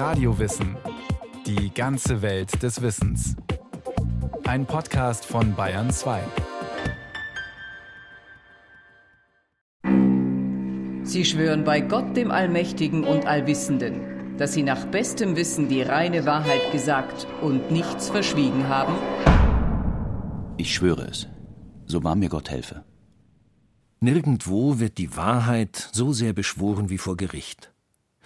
Radiowissen. 0.00 0.78
Die 1.44 1.74
ganze 1.74 2.22
Welt 2.22 2.62
des 2.62 2.80
Wissens. 2.80 3.36
Ein 4.46 4.64
Podcast 4.64 5.26
von 5.26 5.54
Bayern 5.54 5.90
2. 5.90 6.22
Sie 11.02 11.26
schwören 11.26 11.64
bei 11.64 11.82
Gott, 11.82 12.16
dem 12.16 12.30
Allmächtigen 12.30 13.04
und 13.04 13.26
Allwissenden, 13.26 14.38
dass 14.38 14.54
Sie 14.54 14.62
nach 14.62 14.86
bestem 14.86 15.36
Wissen 15.36 15.68
die 15.68 15.82
reine 15.82 16.24
Wahrheit 16.24 16.72
gesagt 16.72 17.26
und 17.42 17.70
nichts 17.70 18.08
verschwiegen 18.08 18.68
haben? 18.68 18.94
Ich 20.56 20.74
schwöre 20.74 21.08
es. 21.08 21.28
So 21.84 22.02
wahr 22.02 22.16
mir 22.16 22.30
Gott 22.30 22.48
helfe. 22.48 22.86
Nirgendwo 24.00 24.78
wird 24.78 24.96
die 24.96 25.14
Wahrheit 25.14 25.90
so 25.92 26.14
sehr 26.14 26.32
beschworen 26.32 26.88
wie 26.88 26.96
vor 26.96 27.18
Gericht. 27.18 27.70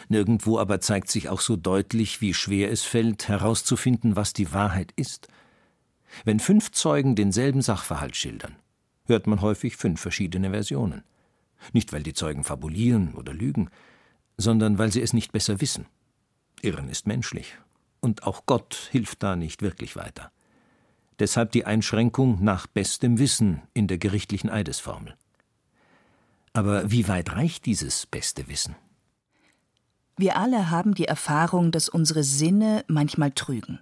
Nirgendwo 0.08 0.58
aber 0.58 0.80
zeigt 0.80 1.08
sich 1.08 1.28
auch 1.28 1.40
so 1.40 1.56
deutlich, 1.56 2.20
wie 2.20 2.34
schwer 2.34 2.70
es 2.70 2.82
fällt, 2.82 3.28
herauszufinden, 3.28 4.16
was 4.16 4.32
die 4.32 4.52
Wahrheit 4.52 4.92
ist. 4.96 5.28
Wenn 6.24 6.40
fünf 6.40 6.70
Zeugen 6.72 7.16
denselben 7.16 7.62
Sachverhalt 7.62 8.16
schildern, 8.16 8.56
hört 9.06 9.26
man 9.26 9.40
häufig 9.40 9.76
fünf 9.76 10.00
verschiedene 10.00 10.50
Versionen. 10.50 11.02
Nicht, 11.72 11.92
weil 11.92 12.02
die 12.02 12.14
Zeugen 12.14 12.44
fabulieren 12.44 13.14
oder 13.14 13.32
lügen, 13.32 13.70
sondern 14.36 14.78
weil 14.78 14.92
sie 14.92 15.00
es 15.00 15.12
nicht 15.12 15.32
besser 15.32 15.60
wissen. 15.60 15.86
Irren 16.62 16.88
ist 16.88 17.06
menschlich, 17.06 17.56
und 18.00 18.24
auch 18.24 18.46
Gott 18.46 18.88
hilft 18.90 19.22
da 19.22 19.36
nicht 19.36 19.62
wirklich 19.62 19.96
weiter. 19.96 20.30
Deshalb 21.18 21.52
die 21.52 21.64
Einschränkung 21.64 22.42
nach 22.42 22.66
bestem 22.66 23.18
Wissen 23.18 23.62
in 23.72 23.86
der 23.86 23.98
gerichtlichen 23.98 24.50
Eidesformel. 24.50 25.14
Aber 26.52 26.90
wie 26.90 27.08
weit 27.08 27.32
reicht 27.32 27.66
dieses 27.66 28.06
beste 28.06 28.48
Wissen? 28.48 28.76
Wir 30.16 30.36
alle 30.36 30.70
haben 30.70 30.94
die 30.94 31.06
Erfahrung, 31.06 31.72
dass 31.72 31.88
unsere 31.88 32.22
Sinne 32.22 32.84
manchmal 32.86 33.32
trügen. 33.32 33.80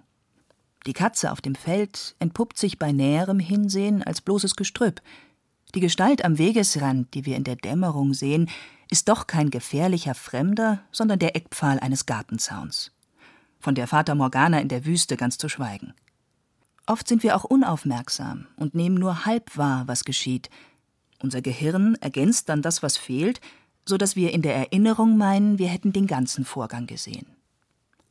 Die 0.85 0.93
Katze 0.93 1.31
auf 1.31 1.41
dem 1.41 1.55
Feld 1.55 2.15
entpuppt 2.19 2.57
sich 2.57 2.79
bei 2.79 2.91
näherem 2.91 3.39
Hinsehen 3.39 4.03
als 4.03 4.21
bloßes 4.21 4.55
Gestrüpp. 4.55 5.01
Die 5.75 5.79
Gestalt 5.79 6.25
am 6.25 6.37
Wegesrand, 6.37 7.13
die 7.13 7.25
wir 7.25 7.37
in 7.37 7.43
der 7.43 7.55
Dämmerung 7.55 8.13
sehen, 8.13 8.49
ist 8.89 9.09
doch 9.09 9.27
kein 9.27 9.49
gefährlicher 9.49 10.13
Fremder, 10.13 10.81
sondern 10.91 11.19
der 11.19 11.35
Eckpfahl 11.35 11.79
eines 11.79 12.05
Gartenzauns. 12.05 12.91
Von 13.59 13.75
der 13.75 13.87
Vater 13.87 14.15
Morgana 14.15 14.59
in 14.59 14.67
der 14.67 14.85
Wüste 14.85 15.17
ganz 15.17 15.37
zu 15.37 15.49
schweigen. 15.49 15.93
Oft 16.85 17.07
sind 17.07 17.23
wir 17.23 17.35
auch 17.35 17.45
unaufmerksam 17.45 18.47
und 18.57 18.75
nehmen 18.75 18.95
nur 18.95 19.25
halb 19.25 19.55
wahr, 19.55 19.87
was 19.87 20.03
geschieht, 20.03 20.49
unser 21.23 21.41
Gehirn 21.41 21.95
ergänzt 22.01 22.49
dann 22.49 22.61
das, 22.61 22.83
was 22.83 22.97
fehlt, 22.97 23.39
so 23.85 23.97
dass 23.97 24.15
wir 24.15 24.31
in 24.31 24.41
der 24.41 24.55
Erinnerung 24.55 25.17
meinen, 25.17 25.59
wir 25.59 25.67
hätten 25.67 25.93
den 25.93 26.07
ganzen 26.07 26.45
Vorgang 26.45 26.87
gesehen. 26.87 27.27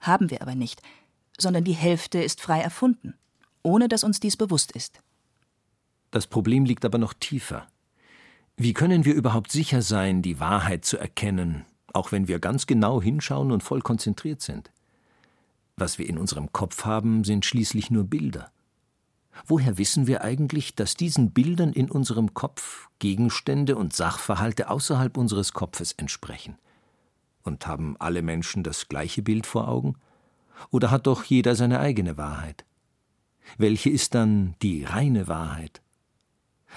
Haben 0.01 0.31
wir 0.31 0.43
aber 0.43 0.55
nicht, 0.55 0.83
sondern 1.39 1.65
die 1.65 1.73
Hälfte 1.73 2.23
ist 2.23 2.41
frei 2.41 2.61
erfunden, 2.61 3.15
ohne 3.63 3.89
dass 3.89 4.05
uns 4.05 4.21
dies 4.21 4.37
bewusst 4.37 4.73
ist. 4.73 5.01
Das 6.11 6.27
Problem 6.27 6.65
liegt 6.65 6.85
aber 6.85 6.99
noch 6.99 7.15
tiefer. 7.15 7.67
Wie 8.57 8.75
können 8.75 9.05
wir 9.05 9.15
überhaupt 9.15 9.51
sicher 9.51 9.81
sein, 9.81 10.21
die 10.21 10.39
Wahrheit 10.39 10.85
zu 10.85 10.99
erkennen, 10.99 11.65
auch 11.93 12.13
wenn 12.13 12.29
wir 12.29 12.39
ganz 12.39 12.67
genau 12.67 13.01
hinschauen 13.01 13.51
und 13.51 13.63
voll 13.63 13.81
konzentriert 13.81 14.43
sind? 14.43 14.71
Was 15.77 15.99
wir 15.99 16.07
in 16.07 16.19
unserem 16.19 16.53
Kopf 16.53 16.85
haben, 16.85 17.25
sind 17.25 17.47
schließlich 17.47 17.91
nur 17.91 18.05
Bilder. 18.05 18.51
Woher 19.47 19.79
wissen 19.79 20.07
wir 20.07 20.23
eigentlich, 20.23 20.75
dass 20.75 20.95
diesen 20.95 21.33
Bildern 21.33 21.73
in 21.73 21.91
unserem 21.91 22.35
Kopf 22.35 22.89
Gegenstände 22.99 23.77
und 23.77 23.95
Sachverhalte 23.95 24.71
außerhalb 24.71 25.17
unseres 25.17 25.53
Kopfes 25.53 25.93
entsprechen? 25.93 26.59
Und 27.43 27.67
haben 27.67 27.97
alle 27.99 28.23
Menschen 28.23 28.63
das 28.63 28.89
gleiche 28.89 29.23
Bild 29.23 29.47
vor 29.47 29.69
Augen? 29.69 29.97
Oder 30.71 30.91
hat 30.91 31.07
doch 31.07 31.25
jeder 31.25 31.57
seine 31.57 31.81
eigene 31.81 32.17
Wahrheit? 32.17 32.65
Welche 33.59 33.91
ist 33.91 34.15
dann 34.15 34.55
die 34.63 34.85
reine 34.85 35.29
Wahrheit? 35.29 35.83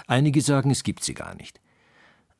Einige 0.06 0.40
sagen, 0.40 0.70
es 0.70 0.82
gibt 0.82 1.04
sie 1.04 1.14
gar 1.14 1.34
nicht. 1.34 1.60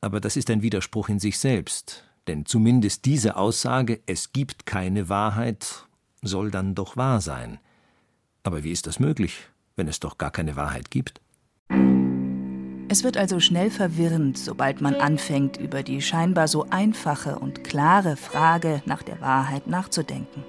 Aber 0.01 0.19
das 0.19 0.35
ist 0.35 0.49
ein 0.49 0.61
Widerspruch 0.61 1.09
in 1.09 1.19
sich 1.19 1.39
selbst, 1.39 2.03
denn 2.27 2.45
zumindest 2.45 3.05
diese 3.05 3.35
Aussage, 3.35 4.01
es 4.05 4.33
gibt 4.33 4.65
keine 4.65 5.09
Wahrheit, 5.09 5.87
soll 6.21 6.51
dann 6.51 6.75
doch 6.75 6.97
wahr 6.97 7.21
sein. 7.21 7.59
Aber 8.43 8.63
wie 8.63 8.71
ist 8.71 8.87
das 8.87 8.99
möglich? 8.99 9.49
Wenn 9.77 9.87
es 9.87 10.01
doch 10.01 10.17
gar 10.17 10.31
keine 10.31 10.57
Wahrheit 10.57 10.91
gibt? 10.91 11.21
Es 12.89 13.03
wird 13.03 13.17
also 13.17 13.39
schnell 13.39 13.69
verwirrend, 13.69 14.37
sobald 14.37 14.81
man 14.81 14.95
anfängt, 14.95 15.57
über 15.57 15.83
die 15.83 16.01
scheinbar 16.01 16.47
so 16.47 16.65
einfache 16.69 17.37
und 17.37 17.63
klare 17.63 18.15
Frage 18.15 18.81
nach 18.85 19.03
der 19.03 19.21
Wahrheit 19.21 19.67
nachzudenken. 19.67 20.43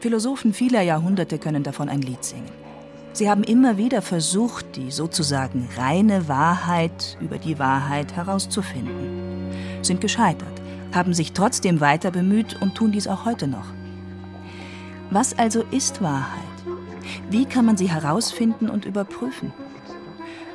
Philosophen 0.00 0.52
vieler 0.52 0.82
Jahrhunderte 0.82 1.38
können 1.38 1.62
davon 1.62 1.88
ein 1.88 2.02
Lied 2.02 2.24
singen. 2.24 2.50
Sie 3.12 3.28
haben 3.28 3.44
immer 3.44 3.76
wieder 3.76 4.00
versucht, 4.00 4.76
die 4.76 4.90
sozusagen 4.90 5.68
reine 5.76 6.28
Wahrheit 6.28 7.18
über 7.20 7.36
die 7.36 7.58
Wahrheit 7.58 8.16
herauszufinden, 8.16 9.50
sind 9.82 10.00
gescheitert, 10.00 10.62
haben 10.94 11.12
sich 11.12 11.32
trotzdem 11.32 11.80
weiter 11.80 12.10
bemüht 12.10 12.60
und 12.62 12.74
tun 12.74 12.90
dies 12.90 13.06
auch 13.06 13.26
heute 13.26 13.48
noch. 13.48 13.66
Was 15.10 15.38
also 15.38 15.62
ist 15.70 16.00
Wahrheit? 16.00 16.51
Wie 17.30 17.44
kann 17.44 17.64
man 17.64 17.76
sie 17.76 17.90
herausfinden 17.90 18.68
und 18.68 18.84
überprüfen? 18.84 19.52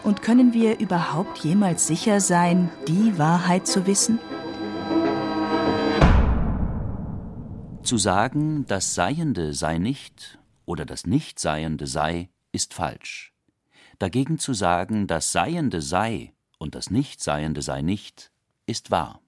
Und 0.04 0.22
können 0.22 0.54
wir 0.54 0.80
überhaupt 0.80 1.40
jemals 1.40 1.88
sicher 1.88 2.20
sein, 2.22 2.70
die 2.88 3.18
Wahrheit 3.18 3.68
zu 3.68 3.86
wissen? 3.88 4.20
Zu 7.84 7.98
sagen, 7.98 8.66
das 8.68 8.96
Seiende 8.96 9.54
sei 9.54 9.78
nicht 9.78 10.40
oder 10.66 10.86
das 10.86 11.06
Nichtseiende 11.06 11.88
sei, 11.88 12.30
ist 12.52 12.74
falsch. 12.74 13.34
Dagegen 14.00 14.40
zu 14.40 14.54
sagen, 14.54 15.08
das 15.08 15.32
Seiende 15.32 15.82
sei 15.82 16.34
und 16.60 16.76
das 16.76 16.92
Nichtseiende 16.92 17.62
sei 17.62 17.82
nicht, 17.82 18.32
ist 18.66 18.92
wahr. 18.92 19.22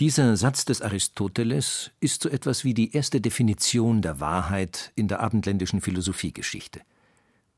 Dieser 0.00 0.34
Satz 0.38 0.64
des 0.64 0.80
Aristoteles 0.80 1.90
ist 2.00 2.22
so 2.22 2.30
etwas 2.30 2.64
wie 2.64 2.72
die 2.72 2.94
erste 2.94 3.20
Definition 3.20 4.00
der 4.00 4.18
Wahrheit 4.18 4.92
in 4.96 5.08
der 5.08 5.20
abendländischen 5.20 5.82
Philosophiegeschichte. 5.82 6.80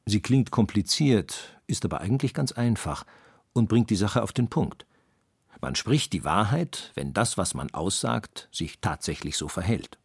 Sie 0.06 0.20
klingt 0.20 0.50
kompliziert, 0.50 1.56
ist 1.68 1.84
aber 1.84 2.00
eigentlich 2.00 2.34
ganz 2.34 2.50
einfach 2.50 3.06
und 3.52 3.68
bringt 3.68 3.90
die 3.90 3.96
Sache 3.96 4.24
auf 4.24 4.32
den 4.32 4.48
Punkt. 4.48 4.86
Man 5.60 5.76
spricht 5.76 6.12
die 6.12 6.24
Wahrheit, 6.24 6.90
wenn 6.96 7.12
das, 7.12 7.38
was 7.38 7.54
man 7.54 7.70
aussagt, 7.70 8.48
sich 8.50 8.80
tatsächlich 8.80 9.36
so 9.36 9.46
verhält. 9.46 9.98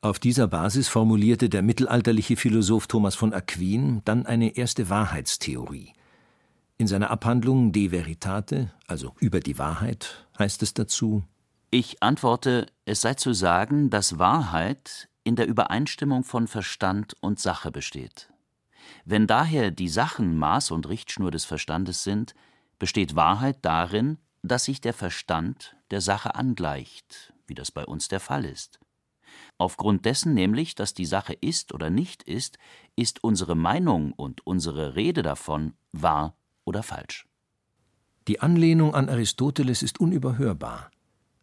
Auf 0.00 0.18
dieser 0.18 0.48
Basis 0.48 0.88
formulierte 0.88 1.48
der 1.48 1.62
mittelalterliche 1.62 2.34
Philosoph 2.34 2.88
Thomas 2.88 3.14
von 3.14 3.32
Aquin 3.32 4.02
dann 4.04 4.26
eine 4.26 4.56
erste 4.56 4.90
Wahrheitstheorie, 4.90 5.92
in 6.82 6.88
seiner 6.88 7.10
Abhandlung 7.10 7.70
De 7.70 7.92
Veritate, 7.92 8.72
also 8.88 9.14
über 9.20 9.38
die 9.38 9.56
Wahrheit, 9.56 10.26
heißt 10.36 10.64
es 10.64 10.74
dazu 10.74 11.22
Ich 11.70 12.02
antworte, 12.02 12.66
es 12.86 13.02
sei 13.02 13.14
zu 13.14 13.34
sagen, 13.34 13.88
dass 13.88 14.18
Wahrheit 14.18 15.08
in 15.22 15.36
der 15.36 15.46
Übereinstimmung 15.46 16.24
von 16.24 16.48
Verstand 16.48 17.14
und 17.20 17.38
Sache 17.38 17.70
besteht. 17.70 18.32
Wenn 19.04 19.28
daher 19.28 19.70
die 19.70 19.88
Sachen 19.88 20.36
Maß 20.36 20.72
und 20.72 20.88
Richtschnur 20.88 21.30
des 21.30 21.44
Verstandes 21.44 22.02
sind, 22.02 22.34
besteht 22.80 23.14
Wahrheit 23.14 23.58
darin, 23.62 24.18
dass 24.42 24.64
sich 24.64 24.80
der 24.80 24.92
Verstand 24.92 25.76
der 25.92 26.00
Sache 26.00 26.34
angleicht, 26.34 27.32
wie 27.46 27.54
das 27.54 27.70
bei 27.70 27.84
uns 27.84 28.08
der 28.08 28.18
Fall 28.18 28.44
ist. 28.44 28.80
Aufgrund 29.56 30.04
dessen 30.04 30.34
nämlich, 30.34 30.74
dass 30.74 30.94
die 30.94 31.06
Sache 31.06 31.34
ist 31.34 31.72
oder 31.72 31.90
nicht 31.90 32.24
ist, 32.24 32.58
ist 32.96 33.22
unsere 33.22 33.54
Meinung 33.54 34.12
und 34.14 34.44
unsere 34.44 34.96
Rede 34.96 35.22
davon 35.22 35.74
wahr 35.92 36.34
oder 36.64 36.82
falsch. 36.82 37.26
Die 38.28 38.40
Anlehnung 38.40 38.94
an 38.94 39.08
Aristoteles 39.08 39.82
ist 39.82 39.98
unüberhörbar, 39.98 40.90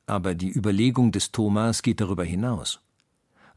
aber 0.06 0.34
die 0.34 0.52
Überlegung 0.52 1.12
des 1.12 1.32
Thomas 1.32 1.82
geht 1.82 2.00
darüber 2.00 2.24
hinaus. 2.24 2.82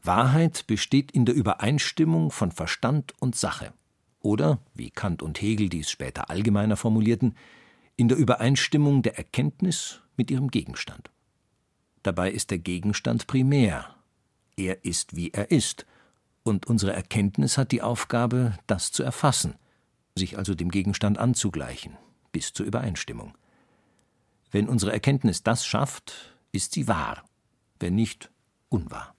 Wahrheit 0.01 0.67
besteht 0.67 1.11
in 1.11 1.25
der 1.25 1.35
Übereinstimmung 1.35 2.31
von 2.31 2.51
Verstand 2.51 3.13
und 3.19 3.35
Sache, 3.35 3.73
oder, 4.19 4.59
wie 4.73 4.89
Kant 4.89 5.21
und 5.21 5.41
Hegel 5.41 5.69
dies 5.69 5.89
später 5.89 6.29
allgemeiner 6.29 6.75
formulierten, 6.75 7.35
in 7.95 8.09
der 8.09 8.17
Übereinstimmung 8.17 9.01
der 9.01 9.17
Erkenntnis 9.17 10.01
mit 10.17 10.29
ihrem 10.31 10.49
Gegenstand. 10.49 11.11
Dabei 12.01 12.31
ist 12.31 12.51
der 12.51 12.57
Gegenstand 12.57 13.27
primär. 13.27 13.95
Er 14.57 14.83
ist, 14.83 15.15
wie 15.15 15.31
er 15.31 15.51
ist, 15.51 15.85
und 16.43 16.67
unsere 16.67 16.91
Erkenntnis 16.93 17.57
hat 17.57 17.71
die 17.71 17.81
Aufgabe, 17.81 18.57
das 18.67 18.91
zu 18.91 19.03
erfassen, 19.03 19.55
sich 20.17 20.37
also 20.37 20.55
dem 20.55 20.69
Gegenstand 20.69 21.17
anzugleichen, 21.17 21.97
bis 22.31 22.53
zur 22.53 22.65
Übereinstimmung. 22.65 23.33
Wenn 24.51 24.69
unsere 24.69 24.91
Erkenntnis 24.93 25.43
das 25.43 25.65
schafft, 25.65 26.35
ist 26.51 26.73
sie 26.73 26.87
wahr, 26.87 27.23
wenn 27.79 27.95
nicht 27.95 28.29
unwahr. 28.69 29.15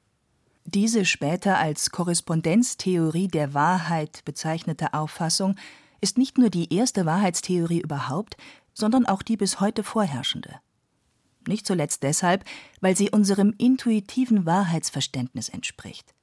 Diese 0.64 1.04
später 1.04 1.58
als 1.58 1.90
Korrespondenztheorie 1.90 3.28
der 3.28 3.52
Wahrheit 3.52 4.24
bezeichnete 4.24 4.94
Auffassung 4.94 5.56
ist 6.00 6.16
nicht 6.16 6.38
nur 6.38 6.50
die 6.50 6.72
erste 6.72 7.04
Wahrheitstheorie 7.04 7.80
überhaupt, 7.80 8.36
sondern 8.72 9.06
auch 9.06 9.22
die 9.22 9.36
bis 9.36 9.60
heute 9.60 9.82
vorherrschende. 9.82 10.60
nicht 11.46 11.66
zuletzt 11.66 12.02
deshalb, 12.02 12.44
weil 12.80 12.96
sie 12.96 13.10
unserem 13.10 13.54
intuitiven 13.58 14.46
Wahrheitsverständnis 14.46 15.50
entspricht. 15.50 16.13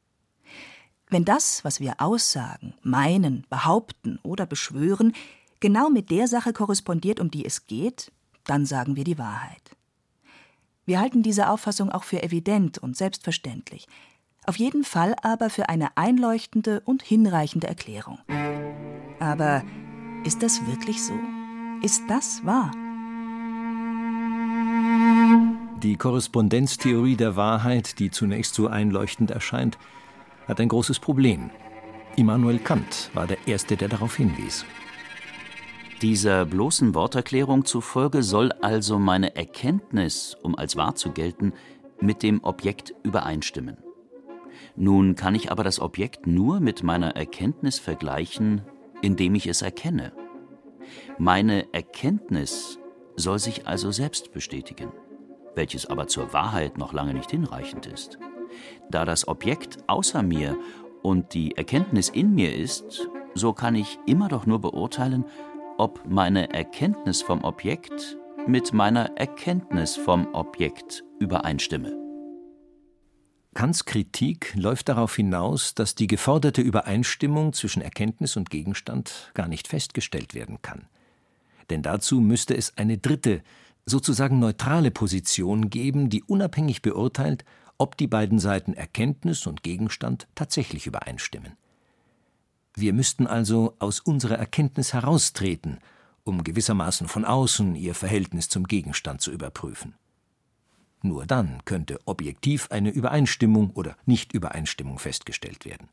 Wenn 1.12 1.26
das, 1.26 1.66
was 1.66 1.82
wir 1.82 1.96
aussagen, 2.00 2.74
meinen, 2.84 3.46
behaupten 3.50 4.18
oder 4.24 4.46
beschwören, 4.46 5.12
genau 5.60 5.90
mit 5.90 6.10
der 6.10 6.30
Sache 6.30 6.54
korrespondiert, 6.54 7.20
um 7.20 7.30
die 7.30 7.46
es 7.46 7.68
geht, 7.68 8.14
dann 8.46 8.66
sagen 8.66 8.96
wir 8.96 9.04
die 9.04 9.18
Wahrheit. 9.18 9.76
Wir 10.86 11.02
halten 11.02 11.22
diese 11.22 11.50
Auffassung 11.50 11.92
auch 11.92 12.06
für 12.06 12.24
evident 12.24 12.78
und 12.78 12.96
selbstverständlich, 12.96 13.88
auf 14.46 14.56
jeden 14.56 14.86
Fall 14.86 15.14
aber 15.22 15.50
für 15.50 15.68
eine 15.68 15.98
einleuchtende 15.98 16.80
und 16.86 17.04
hinreichende 17.04 17.68
Erklärung. 17.68 18.18
Aber 19.20 19.64
ist 20.24 20.42
das 20.42 20.66
wirklich 20.66 21.04
so? 21.04 21.14
Ist 21.84 22.04
das 22.08 22.44
wahr? 22.46 22.72
Die 25.84 25.98
Korrespondenztheorie 25.98 27.18
der 27.18 27.36
Wahrheit, 27.36 28.00
die 28.00 28.12
zunächst 28.12 28.56
so 28.56 28.68
einleuchtend 28.68 29.30
erscheint, 29.30 29.78
hat 30.48 30.60
ein 30.60 30.68
großes 30.68 31.00
Problem. 31.00 31.50
Immanuel 32.16 32.60
Kant 32.60 33.10
war 33.14 33.28
der 33.28 33.38
Erste, 33.48 33.78
der 33.78 33.88
darauf 33.88 34.18
hinwies. 34.18 34.66
Dieser 36.02 36.46
bloßen 36.46 36.96
Worterklärung 36.96 37.64
zufolge 37.64 38.24
soll 38.24 38.52
also 38.54 38.98
meine 38.98 39.36
Erkenntnis, 39.36 40.36
um 40.42 40.56
als 40.58 40.76
wahr 40.76 40.96
zu 40.96 41.12
gelten, 41.12 41.54
mit 42.00 42.24
dem 42.24 42.44
Objekt 42.44 42.94
übereinstimmen. 43.04 43.78
Nun 44.76 45.16
kann 45.16 45.36
ich 45.36 45.52
aber 45.52 45.64
das 45.64 45.80
Objekt 45.80 46.28
nur 46.28 46.60
mit 46.60 46.82
meiner 46.82 47.16
Erkenntnis 47.16 47.78
vergleichen, 47.78 48.62
indem 49.02 49.36
ich 49.36 49.48
es 49.48 49.62
erkenne. 49.62 50.12
Meine 51.18 51.72
Erkenntnis 51.74 52.80
soll 53.16 53.40
sich 53.40 53.68
also 53.68 53.92
selbst 53.92 54.32
bestätigen, 54.34 54.92
welches 55.56 55.86
aber 55.86 56.08
zur 56.08 56.34
Wahrheit 56.34 56.78
noch 56.78 56.94
lange 56.94 57.14
nicht 57.14 57.32
hinreichend 57.32 57.86
ist. 57.86 58.18
Da 58.90 59.06
das 59.06 59.28
Objekt 59.28 59.78
außer 59.88 60.24
mir 60.24 60.58
und 61.02 61.34
die 61.34 61.58
Erkenntnis 61.58 62.10
in 62.10 62.34
mir 62.36 62.56
ist, 62.56 63.10
so 63.34 63.54
kann 63.54 63.76
ich 63.76 64.00
immer 64.06 64.28
doch 64.28 64.46
nur 64.46 64.60
beurteilen, 64.60 65.26
ob 65.78 66.06
meine 66.08 66.54
Erkenntnis 66.54 67.22
vom 67.22 67.44
Objekt 67.44 68.18
mit 68.48 68.74
meiner 68.74 69.18
Erkenntnis 69.18 69.96
vom 69.96 70.34
Objekt 70.34 71.04
übereinstimme. 71.20 71.98
Kants 73.54 73.84
Kritik 73.84 74.54
läuft 74.56 74.88
darauf 74.90 75.16
hinaus, 75.16 75.76
dass 75.76 75.94
die 75.94 76.08
geforderte 76.08 76.62
Übereinstimmung 76.62 77.52
zwischen 77.52 77.82
Erkenntnis 77.82 78.38
und 78.38 78.50
Gegenstand 78.50 79.32
gar 79.34 79.48
nicht 79.48 79.68
festgestellt 79.68 80.34
werden 80.34 80.62
kann. 80.62 80.88
Denn 81.70 81.84
dazu 81.84 82.22
müsste 82.22 82.56
es 82.56 82.78
eine 82.78 82.98
dritte, 82.98 83.42
sozusagen 83.86 84.40
neutrale 84.40 84.92
Position 84.92 85.70
geben, 85.70 86.10
die 86.10 86.24
unabhängig 86.24 86.82
beurteilt, 86.82 87.44
ob 87.82 87.98
die 87.98 88.06
beiden 88.06 88.38
Seiten 88.38 88.76
Erkenntnis 88.76 89.48
und 89.48 89.64
Gegenstand 89.64 90.28
tatsächlich 90.36 90.86
übereinstimmen. 90.86 91.54
Wir 92.76 92.94
müssten 92.94 93.26
also 93.26 93.76
aus 93.80 94.00
unserer 94.00 94.38
Erkenntnis 94.38 94.94
heraustreten, 94.94 95.80
um 96.24 96.44
gewissermaßen 96.44 97.08
von 97.08 97.26
außen 97.26 97.74
ihr 97.74 97.96
Verhältnis 97.96 98.50
zum 98.50 98.68
Gegenstand 98.68 99.22
zu 99.22 99.32
überprüfen. 99.32 99.96
Nur 101.02 101.26
dann 101.26 101.66
könnte 101.66 102.00
objektiv 102.06 102.68
eine 102.70 102.92
Übereinstimmung 102.92 103.72
oder 103.72 103.98
Nichtübereinstimmung 104.06 105.00
festgestellt 105.00 105.66
werden. 105.66 105.90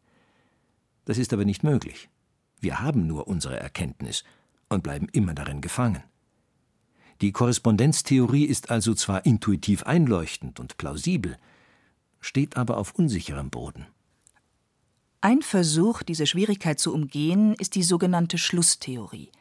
Das 1.07 1.17
ist 1.17 1.33
aber 1.33 1.47
nicht 1.47 1.65
möglich. 1.65 2.11
Wir 2.61 2.81
haben 2.81 3.07
nur 3.07 3.27
unsere 3.29 3.59
Erkenntnis 3.59 4.25
und 4.69 4.83
bleiben 4.83 5.09
immer 5.13 5.33
darin 5.33 5.63
gefangen. 5.63 6.03
Die 7.23 7.33
Korrespondenztheorie 7.33 8.45
ist 8.45 8.71
also 8.71 8.93
zwar 8.93 9.25
intuitiv 9.25 9.85
einleuchtend 9.85 10.61
und 10.61 10.77
plausibel, 10.77 11.39
steht 12.21 12.57
aber 12.57 12.77
auf 12.77 12.95
unsicherem 12.95 13.51
Boden. 13.51 13.87
Ein 15.21 15.43
Versuch, 15.43 16.03
diese 16.03 16.27
Schwierigkeit 16.27 16.79
zu 16.79 16.95
umgehen, 16.95 17.55
ist 17.55 17.75
die 17.75 17.83
sogenannte 17.83 18.39
Schlusstheorie. 18.39 19.33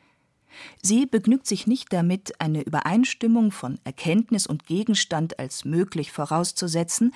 Sie 0.82 1.06
begnügt 1.06 1.46
sich 1.46 1.68
nicht 1.68 1.94
damit, 1.94 2.42
eine 2.42 2.64
Übereinstimmung 2.64 3.52
von 3.52 3.80
Erkenntnis 3.84 4.48
und 4.48 4.66
Gegenstand 4.66 5.38
als 5.38 5.66
möglich 5.66 6.12
vorauszusetzen, 6.12 7.14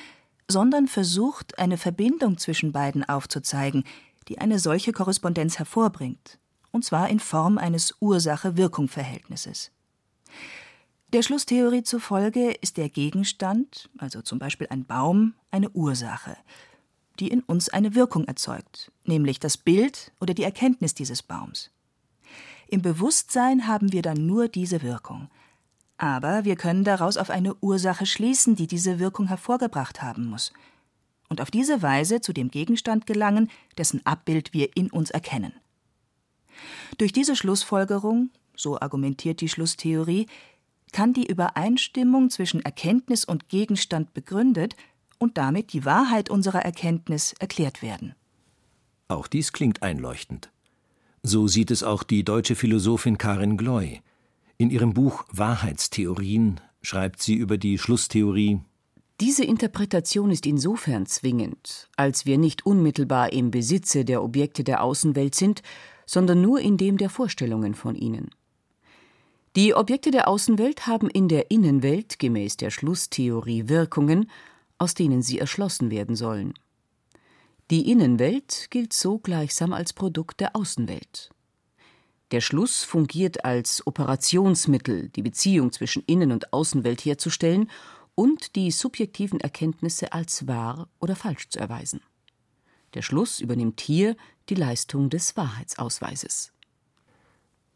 sondern 0.47 0.87
versucht, 0.87 1.57
eine 1.57 1.77
Verbindung 1.77 2.37
zwischen 2.37 2.71
beiden 2.71 3.03
aufzuzeigen, 3.03 3.83
die 4.27 4.37
eine 4.37 4.59
solche 4.59 4.91
Korrespondenz 4.91 5.57
hervorbringt, 5.57 6.37
und 6.71 6.85
zwar 6.85 7.09
in 7.09 7.19
Form 7.19 7.57
eines 7.57 7.95
Ursache-Wirkung-Verhältnisses. 7.99 9.71
Der 11.13 11.23
Schlusstheorie 11.23 11.83
zufolge 11.83 12.51
ist 12.61 12.77
der 12.77 12.87
Gegenstand, 12.87 13.89
also 13.97 14.21
zum 14.21 14.39
Beispiel 14.39 14.67
ein 14.69 14.85
Baum, 14.85 15.33
eine 15.51 15.69
Ursache, 15.71 16.37
die 17.19 17.27
in 17.27 17.41
uns 17.41 17.67
eine 17.67 17.95
Wirkung 17.95 18.23
erzeugt, 18.25 18.93
nämlich 19.03 19.37
das 19.37 19.57
Bild 19.57 20.13
oder 20.21 20.33
die 20.33 20.43
Erkenntnis 20.43 20.93
dieses 20.93 21.21
Baums. 21.21 21.69
Im 22.69 22.81
Bewusstsein 22.81 23.67
haben 23.67 23.91
wir 23.91 24.01
dann 24.01 24.25
nur 24.25 24.47
diese 24.47 24.81
Wirkung. 24.83 25.29
Aber 25.97 26.45
wir 26.45 26.55
können 26.55 26.85
daraus 26.85 27.17
auf 27.17 27.29
eine 27.29 27.55
Ursache 27.55 28.05
schließen, 28.05 28.55
die 28.55 28.67
diese 28.67 28.97
Wirkung 28.97 29.27
hervorgebracht 29.27 30.01
haben 30.01 30.27
muss. 30.27 30.53
Und 31.27 31.41
auf 31.41 31.51
diese 31.51 31.81
Weise 31.81 32.21
zu 32.21 32.31
dem 32.31 32.49
Gegenstand 32.49 33.05
gelangen, 33.05 33.51
dessen 33.77 34.05
Abbild 34.05 34.53
wir 34.53 34.69
in 34.77 34.89
uns 34.89 35.11
erkennen. 35.11 35.53
Durch 36.97 37.11
diese 37.11 37.35
Schlussfolgerung, 37.35 38.29
so 38.55 38.79
argumentiert 38.79 39.41
die 39.41 39.49
Schlusstheorie, 39.49 40.27
kann 40.91 41.13
die 41.13 41.25
Übereinstimmung 41.25 42.29
zwischen 42.29 42.61
Erkenntnis 42.61 43.25
und 43.25 43.49
Gegenstand 43.49 44.13
begründet 44.13 44.75
und 45.17 45.38
damit 45.38 45.73
die 45.73 45.85
Wahrheit 45.85 46.29
unserer 46.29 46.63
Erkenntnis 46.65 47.33
erklärt 47.39 47.81
werden. 47.81 48.15
Auch 49.07 49.27
dies 49.27 49.51
klingt 49.51 49.83
einleuchtend. 49.83 50.51
So 51.23 51.47
sieht 51.47 51.69
es 51.69 51.83
auch 51.83 52.03
die 52.03 52.23
deutsche 52.23 52.55
Philosophin 52.55 53.17
Karin 53.17 53.57
Gloy. 53.57 54.01
In 54.57 54.71
ihrem 54.71 54.93
Buch 54.93 55.25
Wahrheitstheorien 55.31 56.59
schreibt 56.81 57.21
sie 57.21 57.35
über 57.35 57.57
die 57.57 57.77
Schlusstheorie 57.77 58.61
Diese 59.19 59.43
Interpretation 59.43 60.31
ist 60.31 60.47
insofern 60.47 61.05
zwingend, 61.05 61.89
als 61.95 62.25
wir 62.25 62.38
nicht 62.39 62.65
unmittelbar 62.65 63.33
im 63.33 63.51
Besitze 63.51 64.03
der 64.03 64.23
Objekte 64.23 64.63
der 64.63 64.83
Außenwelt 64.83 65.35
sind, 65.35 65.61
sondern 66.07 66.41
nur 66.41 66.59
in 66.59 66.77
dem 66.77 66.97
der 66.97 67.09
Vorstellungen 67.09 67.75
von 67.75 67.95
ihnen. 67.95 68.31
Die 69.57 69.75
Objekte 69.75 70.12
der 70.12 70.30
Außenwelt 70.30 70.88
haben 70.88 71.09
in 71.09 71.27
der 71.27 71.51
Innenwelt 71.51 72.19
gemäß 72.19 72.56
der 72.56 72.69
Schlusstheorie 72.69 73.68
Wirkungen, 73.68 74.31
aus 74.77 74.94
denen 74.94 75.21
sie 75.21 75.39
erschlossen 75.39 75.92
werden 75.92 76.15
sollen. 76.15 76.53
Die 77.70 77.91
Innenwelt 77.91 78.67
gilt 78.70 78.93
so 78.93 79.20
gleichsam 79.20 79.74
als 79.74 79.91
Produkt 79.91 80.39
der 80.39 80.55
Außenwelt. 80.55 81.31
Der 82.31 82.39
Schluss 82.39 82.86
fungiert 82.86 83.43
als 83.43 83.86
Operationsmittel, 83.86 85.10
die 85.10 85.22
Beziehung 85.22 85.74
zwischen 85.74 86.03
Innen- 86.05 86.31
und 86.31 86.53
Außenwelt 86.53 87.03
herzustellen 87.03 87.70
und 88.15 88.55
die 88.55 88.72
subjektiven 88.72 89.41
Erkenntnisse 89.41 90.13
als 90.13 90.48
wahr 90.48 90.88
oder 91.01 91.17
falsch 91.17 91.50
zu 91.50 91.60
erweisen. 91.60 92.00
Der 92.93 93.01
Schluss 93.01 93.41
übernimmt 93.41 93.81
hier 93.81 94.15
die 94.48 94.55
Leistung 94.55 95.10
des 95.10 95.36
Wahrheitsausweises. 95.36 96.53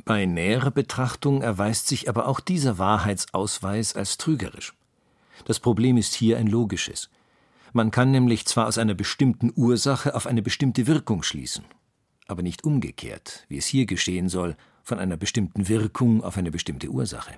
Bei 0.04 0.26
näherer 0.26 0.72
Betrachtung 0.72 1.42
erweist 1.42 1.88
sich 1.88 2.10
aber 2.10 2.28
auch 2.28 2.40
dieser 2.40 2.78
Wahrheitsausweis 2.78 3.96
als 3.96 4.18
trügerisch. 4.18 4.74
Das 5.46 5.60
Problem 5.60 5.98
ist 5.98 6.14
hier 6.14 6.38
ein 6.38 6.48
logisches. 6.48 7.10
Man 7.74 7.92
kann 7.92 8.12
nämlich 8.12 8.46
zwar 8.46 8.68
aus 8.68 8.78
einer 8.78 8.94
bestimmten 8.94 9.52
Ursache 9.56 10.16
auf 10.16 10.28
eine 10.28 10.42
bestimmte 10.42 10.88
Wirkung 10.88 11.24
schließen, 11.24 11.66
aber 12.28 12.42
nicht 12.42 12.64
umgekehrt, 12.64 13.46
wie 13.50 13.58
es 13.58 13.66
hier 13.66 13.86
geschehen 13.86 14.30
soll, 14.30 14.56
von 14.84 15.00
einer 15.00 15.18
bestimmten 15.18 15.68
Wirkung 15.68 16.24
auf 16.24 16.38
eine 16.38 16.52
bestimmte 16.52 16.90
Ursache. 16.90 17.34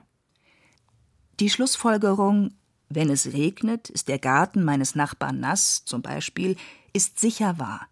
Die 1.39 1.49
Schlussfolgerung, 1.49 2.53
wenn 2.89 3.09
es 3.09 3.33
regnet, 3.33 3.89
ist 3.89 4.09
der 4.09 4.19
Garten 4.19 4.63
meines 4.63 4.95
Nachbarn 4.95 5.39
nass, 5.39 5.85
zum 5.85 6.01
Beispiel, 6.01 6.55
ist 6.93 7.19
sicher 7.19 7.57
wahr. 7.57 7.87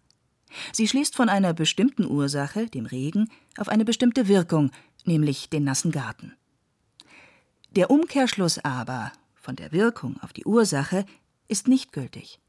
Sie 0.72 0.88
schließt 0.88 1.16
von 1.16 1.28
einer 1.28 1.52
bestimmten 1.52 2.06
Ursache, 2.06 2.66
dem 2.66 2.86
Regen, 2.86 3.30
auf 3.58 3.68
eine 3.68 3.84
bestimmte 3.84 4.28
Wirkung, 4.28 4.70
nämlich 5.04 5.50
den 5.50 5.64
nassen 5.64 5.92
Garten. 5.92 6.34
Der 7.70 7.90
Umkehrschluss 7.90 8.58
aber 8.58 9.12
von 9.34 9.56
der 9.56 9.72
Wirkung 9.72 10.16
auf 10.22 10.32
die 10.32 10.44
Ursache 10.44 11.04
ist 11.48 11.68
nicht 11.68 11.92
gültig. 11.92 12.40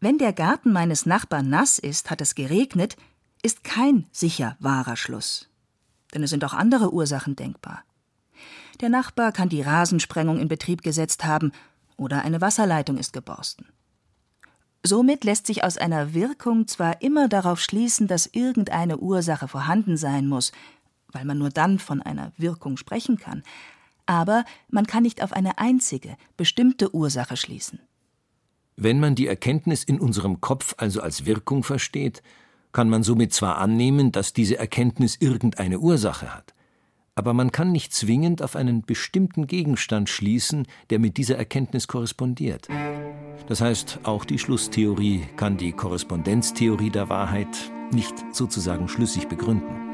Wenn 0.00 0.18
der 0.18 0.32
Garten 0.32 0.72
meines 0.72 1.06
Nachbarn 1.06 1.48
nass 1.48 1.78
ist, 1.78 2.10
hat 2.10 2.20
es 2.20 2.34
geregnet, 2.34 2.96
ist 3.42 3.64
kein 3.64 4.06
sicher 4.12 4.56
wahrer 4.60 4.96
Schluss. 4.96 5.48
Denn 6.12 6.22
es 6.22 6.30
sind 6.30 6.44
auch 6.44 6.52
andere 6.52 6.92
Ursachen 6.92 7.36
denkbar. 7.36 7.84
Der 8.80 8.88
Nachbar 8.88 9.32
kann 9.32 9.48
die 9.48 9.62
Rasensprengung 9.62 10.38
in 10.38 10.48
Betrieb 10.48 10.82
gesetzt 10.82 11.24
haben 11.24 11.52
oder 11.96 12.22
eine 12.22 12.40
Wasserleitung 12.40 12.98
ist 12.98 13.12
geborsten. 13.12 13.66
Somit 14.86 15.24
lässt 15.24 15.46
sich 15.46 15.64
aus 15.64 15.78
einer 15.78 16.12
Wirkung 16.12 16.68
zwar 16.68 17.00
immer 17.00 17.28
darauf 17.28 17.58
schließen, 17.60 18.06
dass 18.06 18.26
irgendeine 18.26 18.98
Ursache 18.98 19.48
vorhanden 19.48 19.96
sein 19.96 20.26
muss, 20.28 20.52
weil 21.10 21.24
man 21.24 21.38
nur 21.38 21.48
dann 21.48 21.78
von 21.78 22.02
einer 22.02 22.32
Wirkung 22.36 22.76
sprechen 22.76 23.18
kann, 23.18 23.42
Aber 24.06 24.44
man 24.68 24.86
kann 24.86 25.02
nicht 25.02 25.22
auf 25.22 25.32
eine 25.32 25.58
einzige, 25.58 26.16
bestimmte 26.36 26.94
Ursache 26.94 27.36
schließen. 27.36 27.80
Wenn 28.76 29.00
man 29.00 29.14
die 29.14 29.26
Erkenntnis 29.26 29.84
in 29.84 30.00
unserem 30.00 30.40
Kopf 30.40 30.74
also 30.78 31.00
als 31.00 31.26
Wirkung 31.26 31.62
versteht, 31.62 32.22
kann 32.72 32.90
man 32.90 33.02
somit 33.02 33.32
zwar 33.32 33.58
annehmen, 33.58 34.10
dass 34.12 34.32
diese 34.32 34.58
Erkenntnis 34.58 35.16
irgendeine 35.20 35.78
Ursache 35.78 36.34
hat, 36.34 36.53
aber 37.14 37.32
man 37.32 37.52
kann 37.52 37.72
nicht 37.72 37.92
zwingend 37.92 38.42
auf 38.42 38.56
einen 38.56 38.82
bestimmten 38.82 39.46
Gegenstand 39.46 40.08
schließen, 40.08 40.66
der 40.90 40.98
mit 40.98 41.16
dieser 41.16 41.36
Erkenntnis 41.36 41.86
korrespondiert. 41.86 42.68
Das 43.46 43.60
heißt, 43.60 44.00
auch 44.04 44.24
die 44.24 44.38
Schlusstheorie 44.38 45.22
kann 45.36 45.56
die 45.56 45.72
Korrespondenztheorie 45.72 46.90
der 46.90 47.08
Wahrheit 47.08 47.70
nicht 47.92 48.14
sozusagen 48.32 48.88
schlüssig 48.88 49.28
begründen. 49.28 49.84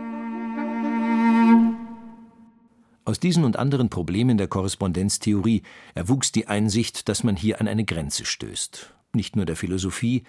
Aus 3.05 3.19
diesen 3.19 3.45
und 3.45 3.59
anderen 3.59 3.91
Problemen 3.91 4.39
der 4.39 4.47
Korrespondenztheorie 4.47 5.63
erwuchs 5.95 6.33
die 6.33 6.47
Einsicht, 6.47 7.09
dass 7.09 7.25
man 7.25 7.35
hier 7.35 7.61
an 7.61 7.67
eine 7.67 7.85
Grenze 7.85 8.25
stößt, 8.25 8.95
nicht 9.15 9.37
nur 9.37 9.47
der 9.47 9.57
Philosophie, 9.57 10.23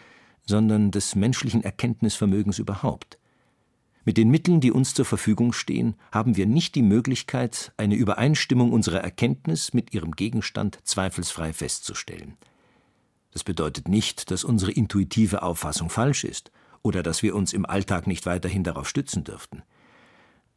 sondern 0.47 0.89
des 0.89 1.15
menschlichen 1.15 1.63
Erkenntnisvermögens 1.63 2.57
überhaupt. 2.59 3.19
Mit 4.03 4.17
den 4.17 4.29
Mitteln, 4.29 4.61
die 4.61 4.71
uns 4.71 4.93
zur 4.95 5.05
Verfügung 5.05 5.53
stehen, 5.53 5.95
haben 6.11 6.35
wir 6.35 6.47
nicht 6.47 6.73
die 6.73 6.81
Möglichkeit, 6.81 7.71
eine 7.77 7.95
Übereinstimmung 7.95 8.71
unserer 8.71 8.99
Erkenntnis 8.99 9.73
mit 9.73 9.93
ihrem 9.93 10.11
Gegenstand 10.11 10.79
zweifelsfrei 10.83 11.53
festzustellen. 11.53 12.37
Das 13.31 13.43
bedeutet 13.43 13.87
nicht, 13.87 14.31
dass 14.31 14.43
unsere 14.43 14.71
intuitive 14.71 15.43
Auffassung 15.43 15.89
falsch 15.89 16.23
ist 16.23 16.51
oder 16.81 17.03
dass 17.03 17.21
wir 17.21 17.35
uns 17.35 17.53
im 17.53 17.65
Alltag 17.65 18.07
nicht 18.07 18.25
weiterhin 18.25 18.63
darauf 18.63 18.89
stützen 18.89 19.23
dürften. 19.23 19.61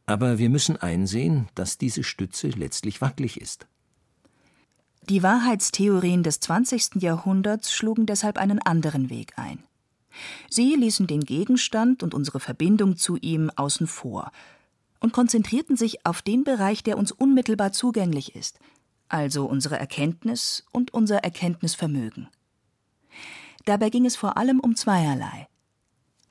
Aber 0.07 0.39
wir 0.39 0.49
müssen 0.49 0.77
einsehen, 0.77 1.47
dass 1.55 1.77
diese 1.77 2.03
Stütze 2.03 2.49
letztlich 2.49 3.01
wackelig 3.01 3.39
ist. 3.39 3.67
Die 5.07 5.21
Wahrheitstheorien 5.21 6.23
des 6.23 6.39
20. 6.39 6.95
Jahrhunderts 6.95 7.73
schlugen 7.73 8.07
deshalb 8.07 8.37
einen 8.37 8.59
anderen 8.59 9.11
Weg 9.11 9.33
ein. 9.37 9.63
Sie 10.49 10.75
ließen 10.75 11.07
den 11.07 11.21
Gegenstand 11.21 12.03
und 12.03 12.13
unsere 12.13 12.39
Verbindung 12.39 12.97
zu 12.97 13.17
ihm 13.17 13.51
außen 13.55 13.87
vor 13.87 14.31
und 14.99 15.13
konzentrierten 15.13 15.75
sich 15.75 16.05
auf 16.05 16.21
den 16.21 16.43
Bereich, 16.43 16.83
der 16.83 16.97
uns 16.97 17.11
unmittelbar 17.11 17.71
zugänglich 17.71 18.35
ist, 18.35 18.59
also 19.07 19.45
unsere 19.45 19.77
Erkenntnis 19.77 20.65
und 20.71 20.93
unser 20.93 21.17
Erkenntnisvermögen. 21.23 22.27
Dabei 23.65 23.89
ging 23.89 24.05
es 24.05 24.15
vor 24.15 24.37
allem 24.37 24.59
um 24.59 24.75
zweierlei. 24.75 25.47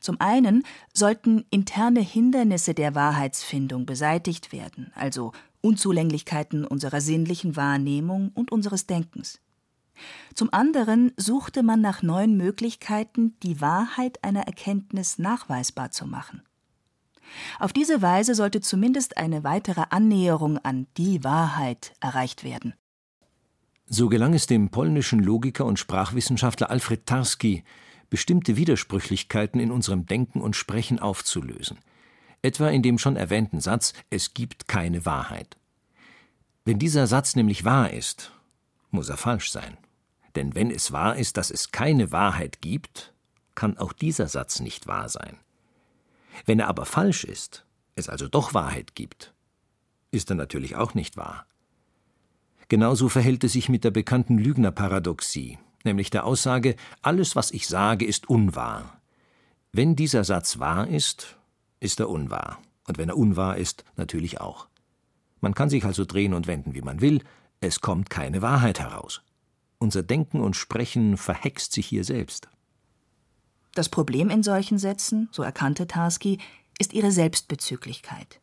Zum 0.01 0.21
einen 0.21 0.65
sollten 0.93 1.47
interne 1.51 2.01
Hindernisse 2.01 2.75
der 2.75 2.95
Wahrheitsfindung 2.95 3.87
beseitigt 3.87 4.53
werden, 4.53 4.93
also 4.95 5.33
Unzulänglichkeiten 5.63 6.67
unserer 6.67 7.01
sinnlichen 7.01 7.57
Wahrnehmung 7.57 8.31
und 8.35 8.53
unseres 8.53 8.87
Denkens. 8.87 9.41
Zum 10.35 10.53
anderen 10.53 11.13
suchte 11.17 11.63
man 11.63 11.81
nach 11.81 12.03
neuen 12.03 12.37
Möglichkeiten, 12.37 13.37
die 13.43 13.61
Wahrheit 13.61 14.23
einer 14.25 14.43
Erkenntnis 14.43 15.19
nachweisbar 15.19 15.91
zu 15.91 16.07
machen. 16.07 16.43
Auf 17.59 17.73
diese 17.73 18.03
Weise 18.03 18.35
sollte 18.35 18.61
zumindest 18.61 19.17
eine 19.17 19.45
weitere 19.45 19.85
Annäherung 19.91 20.59
an 20.59 20.87
die 20.97 21.25
Wahrheit 21.25 21.95
erreicht 22.01 22.45
werden. 22.45 22.75
So 23.87 24.09
gelang 24.09 24.35
es 24.35 24.47
dem 24.47 24.71
polnischen 24.71 25.21
Logiker 25.21 25.67
und 25.67 25.79
Sprachwissenschaftler 25.79 26.71
Alfred 26.71 27.07
Tarski, 27.07 27.65
bestimmte 28.09 28.57
Widersprüchlichkeiten 28.57 29.61
in 29.61 29.71
unserem 29.71 30.07
Denken 30.07 30.41
und 30.41 30.57
Sprechen 30.57 30.99
aufzulösen, 30.99 31.79
etwa 32.43 32.69
in 32.69 32.83
dem 32.83 32.99
schon 32.99 33.17
erwähnten 33.17 33.61
Satz 33.61 33.93
Es 34.11 34.35
gibt 34.35 34.69
keine 34.69 35.05
Wahrheit. 35.05 35.57
Wenn 36.65 36.79
dieser 36.79 37.07
Satz 37.07 37.37
nämlich 37.37 37.65
wahr 37.65 37.91
ist, 37.91 38.33
muss 38.95 39.11
er 39.11 39.17
falsch 39.17 39.51
sein. 39.51 39.77
Denn 40.35 40.55
wenn 40.55 40.71
es 40.71 40.93
wahr 40.93 41.17
ist, 41.17 41.37
dass 41.37 41.51
es 41.51 41.71
keine 41.71 42.11
Wahrheit 42.13 42.61
gibt, 42.61 43.13
kann 43.55 43.77
auch 43.77 43.93
dieser 43.93 44.29
Satz 44.29 44.61
nicht 44.61 44.87
wahr 44.87 45.09
sein. 45.09 45.39
Wenn 46.47 46.59
er 46.59 46.69
aber 46.69 46.87
falsch 46.87 47.25
ist, 47.25 47.65
es 47.95 48.09
also 48.09 48.27
doch 48.29 48.55
Wahrheit 48.55 48.95
gibt, 48.95 49.35
ist 50.11 50.31
er 50.31 50.37
natürlich 50.37 50.77
auch 50.77 50.95
nicht 50.95 51.17
wahr. 51.17 51.47
Genauso 52.69 53.09
verhält 53.09 53.45
es 53.45 53.53
sich 53.53 53.69
mit 53.69 53.85
der 53.85 53.91
bekannten 53.91 54.39
Lügnerparadoxie, 54.39 55.59
nämlich 55.85 56.11
der 56.11 56.25
Aussage, 56.25 56.77
alles, 57.03 57.37
was 57.37 57.51
ich 57.51 57.69
sage, 57.69 58.05
ist 58.05 58.29
unwahr. 58.29 59.01
Wenn 59.73 59.97
dieser 59.97 60.25
Satz 60.25 60.59
wahr 60.59 60.89
ist, 60.89 61.37
ist 61.79 62.01
er 62.01 62.09
unwahr, 62.09 62.59
und 62.87 62.99
wenn 62.99 63.11
er 63.11 63.17
unwahr 63.17 63.57
ist, 63.57 63.85
natürlich 63.97 64.41
auch. 64.41 64.69
Man 65.41 65.55
kann 65.55 65.69
sich 65.69 65.85
also 65.85 66.05
drehen 66.05 66.33
und 66.33 66.47
wenden, 66.47 66.75
wie 66.75 66.83
man 66.83 67.01
will, 67.01 67.23
es 67.65 67.81
kommt 67.81 68.11
keine 68.11 68.43
Wahrheit 68.43 68.79
heraus. 68.81 69.23
Unser 69.79 70.03
Denken 70.03 70.41
und 70.41 70.57
Sprechen 70.57 71.17
verhext 71.17 71.73
sich 71.73 71.87
hier 71.87 72.05
selbst. 72.05 72.49
Das 73.75 73.89
Problem 73.89 74.31
in 74.31 74.43
solchen 74.43 74.79
Sätzen, 74.79 75.29
so 75.33 75.43
erkannte 75.43 75.87
Tarski, 75.87 76.39
ist 76.79 76.93
ihre 76.93 77.11
Selbstbezüglichkeit. 77.11 78.41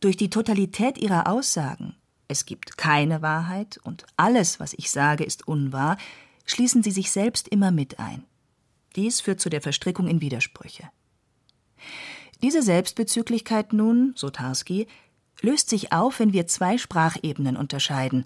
Durch 0.00 0.16
die 0.16 0.30
Totalität 0.30 0.98
ihrer 0.98 1.26
Aussagen, 1.26 1.96
es 2.28 2.46
gibt 2.46 2.76
keine 2.76 3.22
Wahrheit 3.22 3.78
und 3.82 4.04
alles, 4.16 4.60
was 4.60 4.74
ich 4.74 4.90
sage, 4.90 5.24
ist 5.24 5.46
unwahr, 5.46 5.96
schließen 6.44 6.82
sie 6.82 6.90
sich 6.90 7.10
selbst 7.10 7.48
immer 7.48 7.70
mit 7.70 7.98
ein. 7.98 8.24
Dies 8.96 9.20
führt 9.20 9.40
zu 9.40 9.48
der 9.48 9.60
Verstrickung 9.60 10.06
in 10.06 10.20
Widersprüche. 10.20 10.90
Diese 12.42 12.62
Selbstbezüglichkeit 12.62 13.72
nun, 13.72 14.12
so 14.16 14.30
Tarski, 14.30 14.86
löst 15.42 15.68
sich 15.68 15.92
auf, 15.92 16.20
wenn 16.20 16.32
wir 16.32 16.46
zwei 16.46 16.78
Sprachebenen 16.78 17.56
unterscheiden, 17.56 18.24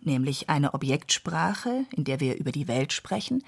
nämlich 0.00 0.48
eine 0.50 0.74
Objektsprache, 0.74 1.86
in 1.96 2.04
der 2.04 2.20
wir 2.20 2.36
über 2.36 2.52
die 2.52 2.68
Welt 2.68 2.92
sprechen, 2.92 3.42